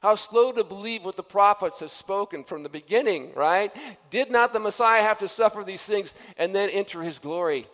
How 0.00 0.16
slow 0.16 0.52
to 0.52 0.64
believe 0.64 1.02
what 1.02 1.16
the 1.16 1.22
prophets 1.22 1.80
have 1.80 1.90
spoken 1.90 2.44
from 2.44 2.62
the 2.62 2.68
beginning, 2.68 3.32
right? 3.34 3.72
Did 4.10 4.30
not 4.30 4.52
the 4.52 4.60
Messiah 4.60 5.00
have 5.00 5.18
to 5.20 5.28
suffer 5.28 5.64
these 5.64 5.82
things 5.82 6.12
and 6.36 6.54
then 6.54 6.68
enter 6.68 7.02
his 7.02 7.18
glory? 7.18 7.66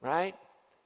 Right? 0.00 0.34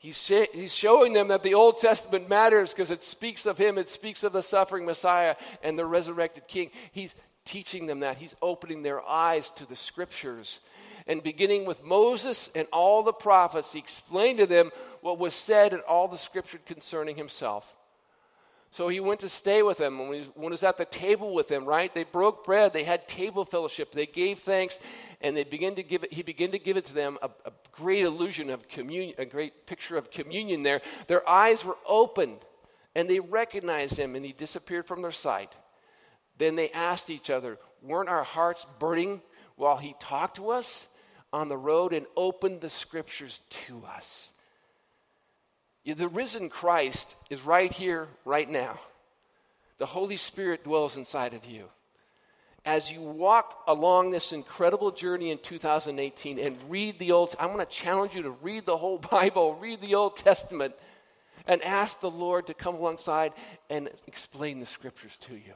He's, 0.02 0.20
sh- 0.20 0.50
he's 0.52 0.74
showing 0.74 1.12
them 1.12 1.28
that 1.28 1.44
the 1.44 1.54
Old 1.54 1.78
Testament 1.78 2.28
matters 2.28 2.70
because 2.70 2.90
it 2.90 3.04
speaks 3.04 3.46
of 3.46 3.56
him, 3.56 3.78
it 3.78 3.88
speaks 3.88 4.24
of 4.24 4.32
the 4.32 4.42
suffering 4.42 4.84
Messiah 4.84 5.36
and 5.62 5.78
the 5.78 5.86
resurrected 5.86 6.48
King. 6.48 6.72
He's 6.90 7.14
teaching 7.44 7.86
them 7.86 8.00
that. 8.00 8.16
He's 8.16 8.34
opening 8.42 8.82
their 8.82 9.00
eyes 9.00 9.48
to 9.56 9.64
the 9.64 9.76
scriptures. 9.76 10.58
And 11.06 11.22
beginning 11.22 11.66
with 11.66 11.84
Moses 11.84 12.50
and 12.52 12.66
all 12.72 13.04
the 13.04 13.12
prophets, 13.12 13.72
he 13.72 13.78
explained 13.78 14.40
to 14.40 14.46
them 14.46 14.72
what 15.02 15.20
was 15.20 15.34
said 15.34 15.72
in 15.72 15.78
all 15.80 16.08
the 16.08 16.18
scripture 16.18 16.58
concerning 16.66 17.14
himself. 17.14 17.72
So 18.72 18.88
he 18.88 19.00
went 19.00 19.20
to 19.20 19.28
stay 19.28 19.62
with 19.62 19.76
them. 19.76 19.98
When 19.98 20.22
he, 20.22 20.30
when 20.34 20.46
he 20.46 20.52
was 20.52 20.62
at 20.62 20.78
the 20.78 20.86
table 20.86 21.34
with 21.34 21.46
them, 21.46 21.66
right? 21.66 21.94
They 21.94 22.04
broke 22.04 22.42
bread. 22.42 22.72
They 22.72 22.84
had 22.84 23.06
table 23.06 23.44
fellowship. 23.44 23.92
They 23.92 24.06
gave 24.06 24.38
thanks, 24.38 24.80
and 25.20 25.36
they 25.36 25.44
began 25.44 25.74
to 25.74 25.82
give 25.82 26.04
it. 26.04 26.12
He 26.12 26.22
began 26.22 26.52
to 26.52 26.58
give 26.58 26.78
it 26.78 26.86
to 26.86 26.94
them 26.94 27.18
a, 27.20 27.26
a 27.44 27.52
great 27.70 28.02
illusion 28.02 28.48
of 28.48 28.68
communion, 28.68 29.14
a 29.18 29.26
great 29.26 29.66
picture 29.66 29.98
of 29.98 30.10
communion. 30.10 30.62
There, 30.62 30.80
their 31.06 31.28
eyes 31.28 31.66
were 31.66 31.76
opened, 31.86 32.38
and 32.94 33.10
they 33.10 33.20
recognized 33.20 33.98
him, 33.98 34.16
and 34.16 34.24
he 34.24 34.32
disappeared 34.32 34.86
from 34.86 35.02
their 35.02 35.12
sight. 35.12 35.52
Then 36.38 36.56
they 36.56 36.70
asked 36.70 37.10
each 37.10 37.28
other, 37.28 37.58
"Weren't 37.82 38.08
our 38.08 38.24
hearts 38.24 38.66
burning 38.78 39.20
while 39.56 39.76
he 39.76 39.94
talked 40.00 40.36
to 40.36 40.48
us 40.48 40.88
on 41.30 41.50
the 41.50 41.58
road 41.58 41.92
and 41.92 42.06
opened 42.16 42.62
the 42.62 42.70
scriptures 42.70 43.42
to 43.50 43.84
us?" 43.84 44.31
The 45.84 46.08
risen 46.08 46.48
Christ 46.48 47.16
is 47.28 47.42
right 47.42 47.72
here, 47.72 48.08
right 48.24 48.48
now. 48.48 48.78
The 49.78 49.86
Holy 49.86 50.16
Spirit 50.16 50.64
dwells 50.64 50.96
inside 50.96 51.34
of 51.34 51.44
you. 51.44 51.64
As 52.64 52.92
you 52.92 53.00
walk 53.00 53.64
along 53.66 54.10
this 54.10 54.32
incredible 54.32 54.92
journey 54.92 55.32
in 55.32 55.38
2018 55.38 56.38
and 56.38 56.56
read 56.68 57.00
the 57.00 57.10
Old, 57.10 57.34
I'm 57.40 57.52
going 57.52 57.58
to 57.58 57.66
challenge 57.66 58.14
you 58.14 58.22
to 58.22 58.30
read 58.30 58.66
the 58.66 58.76
whole 58.76 58.98
Bible, 59.10 59.56
read 59.56 59.80
the 59.80 59.96
Old 59.96 60.16
Testament, 60.16 60.74
and 61.46 61.60
ask 61.62 62.00
the 62.00 62.10
Lord 62.10 62.46
to 62.46 62.54
come 62.54 62.76
alongside 62.76 63.32
and 63.68 63.90
explain 64.06 64.60
the 64.60 64.66
scriptures 64.66 65.16
to 65.22 65.34
you 65.34 65.54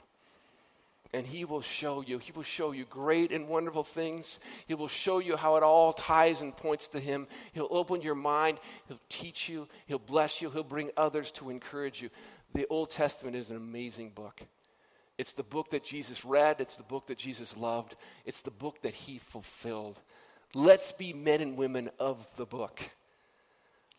and 1.16 1.26
he 1.26 1.46
will 1.46 1.62
show 1.62 2.02
you. 2.02 2.18
He 2.18 2.30
will 2.32 2.42
show 2.42 2.72
you 2.72 2.84
great 2.84 3.32
and 3.32 3.48
wonderful 3.48 3.84
things. 3.84 4.38
He 4.66 4.74
will 4.74 4.86
show 4.86 5.18
you 5.18 5.34
how 5.34 5.56
it 5.56 5.62
all 5.62 5.94
ties 5.94 6.42
and 6.42 6.54
points 6.54 6.88
to 6.88 7.00
him. 7.00 7.26
He'll 7.54 7.68
open 7.70 8.02
your 8.02 8.14
mind. 8.14 8.58
He'll 8.86 9.00
teach 9.08 9.48
you. 9.48 9.66
He'll 9.86 9.98
bless 9.98 10.42
you. 10.42 10.50
He'll 10.50 10.62
bring 10.62 10.90
others 10.94 11.30
to 11.32 11.48
encourage 11.48 12.02
you. 12.02 12.10
The 12.52 12.66
Old 12.68 12.90
Testament 12.90 13.34
is 13.34 13.48
an 13.48 13.56
amazing 13.56 14.10
book. 14.10 14.42
It's 15.16 15.32
the 15.32 15.42
book 15.42 15.70
that 15.70 15.82
Jesus 15.82 16.22
read, 16.26 16.60
it's 16.60 16.76
the 16.76 16.82
book 16.82 17.06
that 17.06 17.16
Jesus 17.16 17.56
loved, 17.56 17.96
it's 18.26 18.42
the 18.42 18.50
book 18.50 18.82
that 18.82 18.92
he 18.92 19.16
fulfilled. 19.16 19.98
Let's 20.54 20.92
be 20.92 21.14
men 21.14 21.40
and 21.40 21.56
women 21.56 21.88
of 21.98 22.26
the 22.36 22.44
book. 22.44 22.82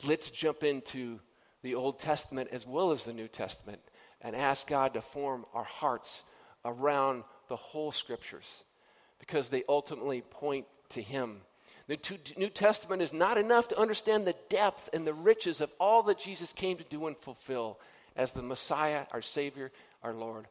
Let's 0.06 0.30
jump 0.30 0.63
into 0.63 1.19
the 1.63 1.73
Old 1.73 1.97
Testament 1.97 2.49
as 2.51 2.67
well 2.67 2.91
as 2.91 3.06
the 3.06 3.13
New 3.13 3.27
Testament 3.27 3.82
and 4.21 4.36
ask 4.36 4.67
God 4.67 4.93
to 4.93 5.01
form 5.01 5.47
our 5.56 5.63
hearts 5.63 6.21
around 6.67 7.23
the 7.47 7.56
whole 7.56 7.91
scriptures 7.91 8.63
because 9.19 9.49
they 9.49 9.63
ultimately 9.67 10.21
point 10.21 10.65
to 10.89 11.01
Him. 11.01 11.38
The 11.88 11.97
New 12.36 12.49
Testament 12.49 13.01
is 13.01 13.13
not 13.13 13.38
enough 13.38 13.69
to 13.69 13.80
understand 13.80 14.27
the 14.27 14.36
depth 14.49 14.89
and 14.93 15.08
the 15.08 15.13
riches 15.13 15.62
of 15.62 15.71
all 15.80 16.03
that 16.03 16.19
Jesus 16.19 16.51
came 16.51 16.77
to 16.77 16.84
do 16.84 17.08
and 17.08 17.17
fulfill 17.17 17.80
as 18.15 18.32
the 18.32 18.41
Messiah, 18.41 19.06
our 19.12 19.21
Savior, 19.21 19.71
our 20.03 20.13
Lord. 20.13 20.47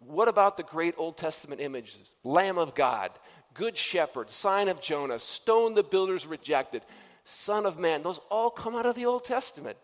What 0.00 0.28
about 0.28 0.56
the 0.56 0.62
great 0.64 0.94
Old 0.98 1.16
Testament 1.16 1.60
images? 1.60 2.10
Lamb 2.24 2.58
of 2.58 2.74
God, 2.74 3.12
Good 3.54 3.76
Shepherd, 3.76 4.30
Sign 4.30 4.68
of 4.68 4.80
Jonah, 4.80 5.20
Stone 5.20 5.74
the 5.74 5.82
builders 5.82 6.26
rejected, 6.26 6.82
Son 7.24 7.64
of 7.64 7.78
Man. 7.78 8.02
Those 8.02 8.20
all 8.30 8.50
come 8.50 8.74
out 8.74 8.86
of 8.86 8.96
the 8.96 9.06
Old 9.06 9.24
Testament 9.24 9.78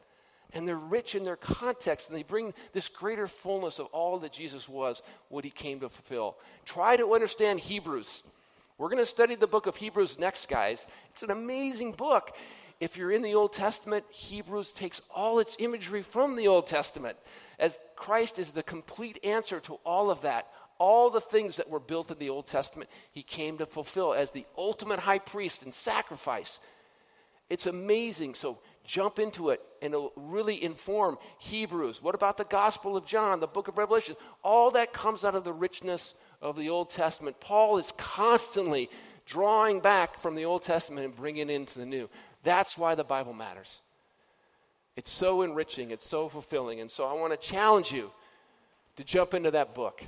and 0.54 0.66
they're 0.66 0.76
rich 0.76 1.14
in 1.14 1.24
their 1.24 1.36
context 1.36 2.08
and 2.08 2.18
they 2.18 2.22
bring 2.22 2.52
this 2.72 2.88
greater 2.88 3.26
fullness 3.26 3.78
of 3.78 3.86
all 3.86 4.18
that 4.18 4.32
Jesus 4.32 4.68
was, 4.68 5.02
what 5.28 5.44
he 5.44 5.50
came 5.50 5.80
to 5.80 5.88
fulfill. 5.88 6.36
Try 6.64 6.96
to 6.96 7.14
understand 7.14 7.60
Hebrews. 7.60 8.22
We're 8.78 8.88
going 8.88 9.02
to 9.02 9.06
study 9.06 9.34
the 9.34 9.46
book 9.46 9.66
of 9.66 9.76
Hebrews 9.76 10.18
next, 10.18 10.48
guys. 10.48 10.86
It's 11.10 11.22
an 11.22 11.30
amazing 11.30 11.92
book. 11.92 12.36
If 12.80 12.96
you're 12.96 13.12
in 13.12 13.22
the 13.22 13.34
Old 13.34 13.52
Testament, 13.52 14.04
Hebrews 14.10 14.72
takes 14.72 15.00
all 15.14 15.38
its 15.38 15.56
imagery 15.60 16.02
from 16.02 16.34
the 16.34 16.48
Old 16.48 16.66
Testament, 16.66 17.16
as 17.60 17.78
Christ 17.94 18.40
is 18.40 18.50
the 18.50 18.64
complete 18.64 19.20
answer 19.22 19.60
to 19.60 19.74
all 19.84 20.10
of 20.10 20.22
that. 20.22 20.48
All 20.78 21.10
the 21.10 21.20
things 21.20 21.58
that 21.58 21.70
were 21.70 21.78
built 21.78 22.10
in 22.10 22.18
the 22.18 22.30
Old 22.30 22.48
Testament, 22.48 22.90
he 23.12 23.22
came 23.22 23.58
to 23.58 23.66
fulfill 23.66 24.14
as 24.14 24.32
the 24.32 24.46
ultimate 24.58 24.98
high 24.98 25.20
priest 25.20 25.62
and 25.62 25.72
sacrifice. 25.72 26.58
It's 27.52 27.66
amazing. 27.66 28.32
So 28.32 28.60
jump 28.82 29.18
into 29.18 29.50
it 29.50 29.60
and 29.82 29.92
it'll 29.92 30.14
really 30.16 30.64
inform 30.64 31.18
Hebrews. 31.38 32.02
What 32.02 32.14
about 32.14 32.38
the 32.38 32.46
Gospel 32.46 32.96
of 32.96 33.04
John, 33.04 33.40
the 33.40 33.46
book 33.46 33.68
of 33.68 33.76
Revelation? 33.76 34.16
All 34.42 34.70
that 34.70 34.94
comes 34.94 35.22
out 35.22 35.34
of 35.34 35.44
the 35.44 35.52
richness 35.52 36.14
of 36.40 36.56
the 36.56 36.70
Old 36.70 36.88
Testament. 36.88 37.40
Paul 37.40 37.76
is 37.76 37.92
constantly 37.98 38.88
drawing 39.26 39.80
back 39.80 40.18
from 40.18 40.34
the 40.34 40.46
Old 40.46 40.62
Testament 40.62 41.04
and 41.04 41.14
bringing 41.14 41.50
it 41.50 41.52
into 41.52 41.78
the 41.78 41.84
New. 41.84 42.08
That's 42.42 42.78
why 42.78 42.94
the 42.94 43.04
Bible 43.04 43.34
matters. 43.34 43.82
It's 44.96 45.10
so 45.10 45.42
enriching, 45.42 45.90
it's 45.90 46.08
so 46.08 46.30
fulfilling. 46.30 46.80
And 46.80 46.90
so 46.90 47.04
I 47.04 47.12
want 47.12 47.38
to 47.38 47.48
challenge 47.48 47.92
you 47.92 48.12
to 48.96 49.04
jump 49.04 49.34
into 49.34 49.50
that 49.50 49.74
book 49.74 50.02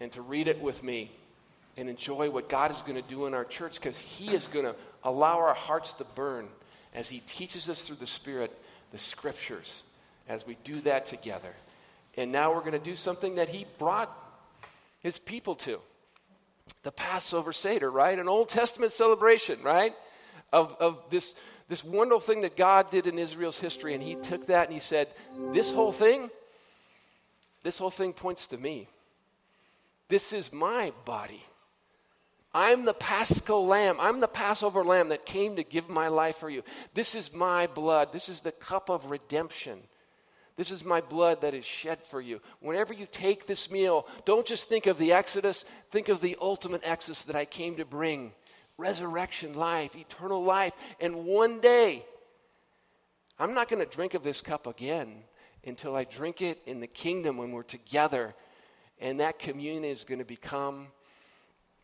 and 0.00 0.10
to 0.10 0.22
read 0.22 0.48
it 0.48 0.60
with 0.60 0.82
me 0.82 1.12
and 1.76 1.88
enjoy 1.88 2.30
what 2.30 2.48
God 2.48 2.72
is 2.72 2.80
going 2.80 3.00
to 3.00 3.08
do 3.08 3.26
in 3.26 3.34
our 3.34 3.44
church 3.44 3.74
because 3.76 3.96
He 3.96 4.34
is 4.34 4.48
going 4.48 4.64
to 4.64 4.74
allow 5.04 5.38
our 5.38 5.54
hearts 5.54 5.92
to 5.94 6.04
burn 6.16 6.48
as 6.94 7.08
He 7.10 7.20
teaches 7.20 7.68
us 7.68 7.82
through 7.82 7.96
the 7.96 8.06
Spirit 8.06 8.56
the 8.92 8.98
scriptures, 8.98 9.82
as 10.28 10.46
we 10.46 10.56
do 10.62 10.80
that 10.82 11.06
together. 11.06 11.52
And 12.16 12.30
now 12.30 12.54
we're 12.54 12.60
going 12.60 12.72
to 12.72 12.78
do 12.78 12.94
something 12.94 13.34
that 13.36 13.48
He 13.48 13.66
brought 13.78 14.10
His 15.00 15.18
people 15.18 15.56
to 15.56 15.80
the 16.82 16.92
Passover 16.92 17.52
Seder, 17.52 17.90
right? 17.90 18.18
An 18.18 18.28
Old 18.28 18.48
Testament 18.48 18.92
celebration, 18.92 19.62
right? 19.62 19.92
Of, 20.52 20.76
of 20.78 21.02
this, 21.10 21.34
this 21.68 21.82
wonderful 21.82 22.20
thing 22.20 22.42
that 22.42 22.56
God 22.56 22.90
did 22.90 23.06
in 23.06 23.18
Israel's 23.18 23.58
history. 23.58 23.94
And 23.94 24.02
He 24.02 24.14
took 24.14 24.46
that 24.46 24.68
and 24.68 24.74
He 24.74 24.80
said, 24.80 25.08
This 25.52 25.70
whole 25.70 25.92
thing, 25.92 26.30
this 27.62 27.78
whole 27.78 27.90
thing 27.90 28.12
points 28.12 28.46
to 28.48 28.58
me. 28.58 28.88
This 30.08 30.32
is 30.32 30.52
my 30.52 30.92
body. 31.04 31.42
I'm 32.54 32.84
the 32.84 32.94
paschal 32.94 33.66
lamb. 33.66 33.96
I'm 33.98 34.20
the 34.20 34.28
Passover 34.28 34.84
lamb 34.84 35.08
that 35.08 35.26
came 35.26 35.56
to 35.56 35.64
give 35.64 35.88
my 35.88 36.06
life 36.06 36.36
for 36.36 36.48
you. 36.48 36.62
This 36.94 37.16
is 37.16 37.34
my 37.34 37.66
blood. 37.66 38.12
This 38.12 38.28
is 38.28 38.40
the 38.40 38.52
cup 38.52 38.88
of 38.88 39.10
redemption. 39.10 39.80
This 40.56 40.70
is 40.70 40.84
my 40.84 41.00
blood 41.00 41.40
that 41.40 41.52
is 41.52 41.64
shed 41.64 42.04
for 42.04 42.20
you. 42.20 42.40
Whenever 42.60 42.92
you 42.92 43.06
take 43.10 43.46
this 43.46 43.72
meal, 43.72 44.06
don't 44.24 44.46
just 44.46 44.68
think 44.68 44.86
of 44.86 44.98
the 44.98 45.12
Exodus, 45.12 45.64
think 45.90 46.08
of 46.08 46.20
the 46.20 46.36
ultimate 46.40 46.82
Exodus 46.84 47.24
that 47.24 47.34
I 47.34 47.44
came 47.44 47.74
to 47.76 47.84
bring 47.84 48.30
resurrection 48.78 49.54
life, 49.54 49.96
eternal 49.96 50.44
life. 50.44 50.72
And 51.00 51.24
one 51.24 51.60
day, 51.60 52.04
I'm 53.36 53.54
not 53.54 53.68
going 53.68 53.84
to 53.84 53.96
drink 53.96 54.14
of 54.14 54.22
this 54.22 54.40
cup 54.40 54.68
again 54.68 55.24
until 55.66 55.96
I 55.96 56.04
drink 56.04 56.40
it 56.40 56.62
in 56.66 56.78
the 56.78 56.86
kingdom 56.86 57.36
when 57.36 57.50
we're 57.50 57.64
together. 57.64 58.32
And 59.00 59.18
that 59.18 59.40
communion 59.40 59.84
is 59.84 60.04
going 60.04 60.20
to 60.20 60.24
become, 60.24 60.86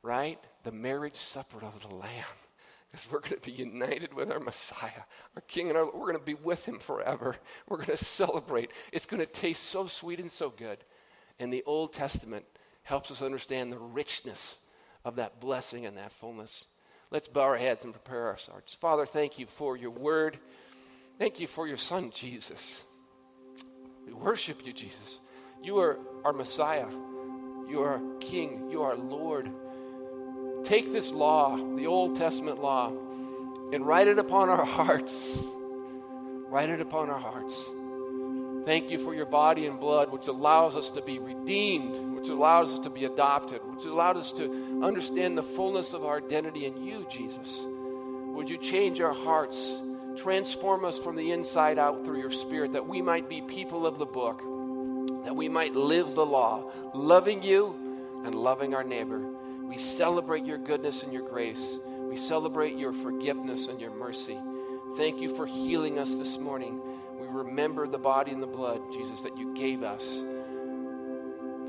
right, 0.03 0.39
the 0.63 0.73
marriage 0.73 1.17
supper 1.17 1.65
of 1.65 1.81
the 1.81 1.95
Lamb 1.95 2.25
because 2.91 3.11
we're 3.11 3.21
going 3.21 3.41
to 3.41 3.41
be 3.41 3.53
united 3.53 4.13
with 4.15 4.31
our 4.31 4.41
Messiah, 4.41 5.03
our 5.37 5.43
King, 5.43 5.69
and 5.69 5.79
our, 5.79 5.87
we're 5.87 6.13
going 6.13 6.19
to 6.19 6.25
be 6.25 6.35
with 6.35 6.67
Him 6.67 6.79
forever. 6.79 7.37
We're 7.69 7.77
going 7.77 7.89
to 7.97 8.05
celebrate. 8.05 8.73
It's 8.93 9.07
going 9.07 9.21
to 9.21 9.27
taste 9.27 9.65
so 9.65 9.87
sweet 9.87 10.21
and 10.21 10.31
so 10.31 10.51
good. 10.51 10.79
And 11.39 11.53
the 11.53 11.63
Old 11.67 11.93
Testament 11.93 12.45
helps 12.83 13.11
us 13.11 13.23
understand 13.23 13.73
the 13.73 13.79
richness 13.79 14.57
of 15.05 15.17
that 15.17 15.41
blessing 15.41 15.87
and 15.87 15.97
that 15.97 16.13
fullness. 16.13 16.67
Let's 17.11 17.29
bow 17.29 17.43
our 17.43 17.57
heads 17.57 17.85
and 17.85 17.93
prepare 17.93 18.27
our 18.27 18.39
hearts. 18.51 18.75
Father, 18.75 19.07
thank 19.07 19.39
you 19.39 19.47
for 19.47 19.77
your 19.77 19.91
word. 19.91 20.39
Thank 21.19 21.41
you 21.41 21.47
for 21.47 21.67
your 21.67 21.77
Son, 21.77 22.11
Jesus. 22.11 22.85
We 24.07 24.13
worship 24.13 24.67
you, 24.67 24.73
Jesus. 24.73 25.21
You 25.63 25.79
are 25.79 25.99
our 26.25 26.33
Messiah. 26.33 26.89
You 27.69 27.83
are 27.83 28.01
King. 28.21 28.71
You 28.71 28.83
are 28.83 28.97
Lord 28.97 29.51
take 30.65 30.93
this 30.93 31.13
law, 31.13 31.57
the 31.77 31.87
Old 31.87 32.17
Testament 32.17 32.61
law, 32.61 32.93
and 33.73 33.87
write 33.87 34.09
it 34.09 34.19
upon 34.19 34.49
our 34.49 34.65
hearts. 34.65 35.43
Write 36.49 36.71
it 36.71 36.81
upon 36.81 37.11
our 37.11 37.19
hearts. 37.19 37.65
Thank 38.67 38.91
you 38.91 38.99
for 38.99 39.15
your 39.15 39.27
body 39.27 39.67
and 39.67 39.81
blood, 39.81 40.13
which 40.13 40.27
allows 40.27 40.77
us 40.77 40.91
to 40.93 41.03
be 41.03 41.19
redeemed, 41.19 42.17
which 42.17 42.29
allows 42.29 42.73
us 42.73 42.79
to 42.81 42.91
be 42.91 43.05
adopted, 43.05 43.61
which 43.65 43.87
allowed 43.87 44.17
us 44.17 44.33
to 44.33 44.81
understand 44.83 45.39
the 45.39 45.43
fullness 45.43 45.95
of 45.95 46.05
our 46.05 46.19
identity 46.19 46.67
in 46.67 46.85
you, 46.85 47.07
Jesus. 47.11 47.63
Would 47.65 48.51
you 48.51 48.59
change 48.59 49.01
our 49.01 49.15
hearts, 49.15 49.81
transform 50.17 50.85
us 50.85 50.99
from 50.99 51.17
the 51.17 51.33
inside 51.33 51.79
out 51.79 52.05
through 52.05 52.21
your 52.21 52.31
Spirit, 52.31 52.75
that 52.75 52.87
we 52.87 53.01
might 53.01 53.29
be 53.29 53.41
people 53.41 53.87
of 53.87 53.99
the 53.99 54.07
book, 54.07 54.41
that 55.25 55.35
we 55.35 55.49
might 55.49 55.75
live 55.75 56.15
the 56.15 56.27
law, 56.27 56.71
loving 56.95 57.43
you 57.43 57.75
and 58.25 58.35
loving 58.35 58.75
our 58.75 58.85
neighbor. 58.85 59.30
We 59.71 59.79
celebrate 59.79 60.45
your 60.45 60.59
goodness 60.59 61.05
and 61.05 61.13
your 61.13 61.29
grace. 61.29 61.65
We 62.09 62.17
celebrate 62.17 62.77
your 62.77 62.93
forgiveness 62.93 63.69
and 63.69 63.81
your 63.81 63.93
mercy. 63.93 64.37
Thank 64.97 65.21
you 65.21 65.37
for 65.37 65.47
healing 65.47 66.01
us 66.01 66.17
this 66.17 66.39
morning. 66.39 66.81
We 67.21 67.29
remember 67.29 67.87
the 67.87 67.97
body 67.97 68.33
and 68.33 68.43
the 68.43 68.49
blood, 68.49 68.81
Jesus, 68.93 69.21
that 69.21 69.39
you 69.39 69.55
gave 69.55 69.85
us. 69.85 70.05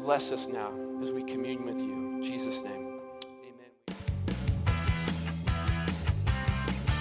Bless 0.01 0.31
us 0.31 0.47
now 0.47 0.73
as 1.03 1.11
we 1.11 1.23
commune 1.23 1.63
with 1.63 1.77
you. 1.77 1.93
In 1.93 2.23
Jesus' 2.23 2.63
name. 2.63 2.99
Amen. 3.43 3.69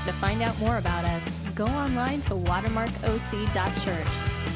To 0.04 0.12
find 0.12 0.42
out 0.42 0.58
more 0.58 0.76
about 0.76 1.06
us, 1.06 1.22
go 1.54 1.64
online 1.64 2.20
to 2.22 2.34
watermarkoc.church 2.34 4.49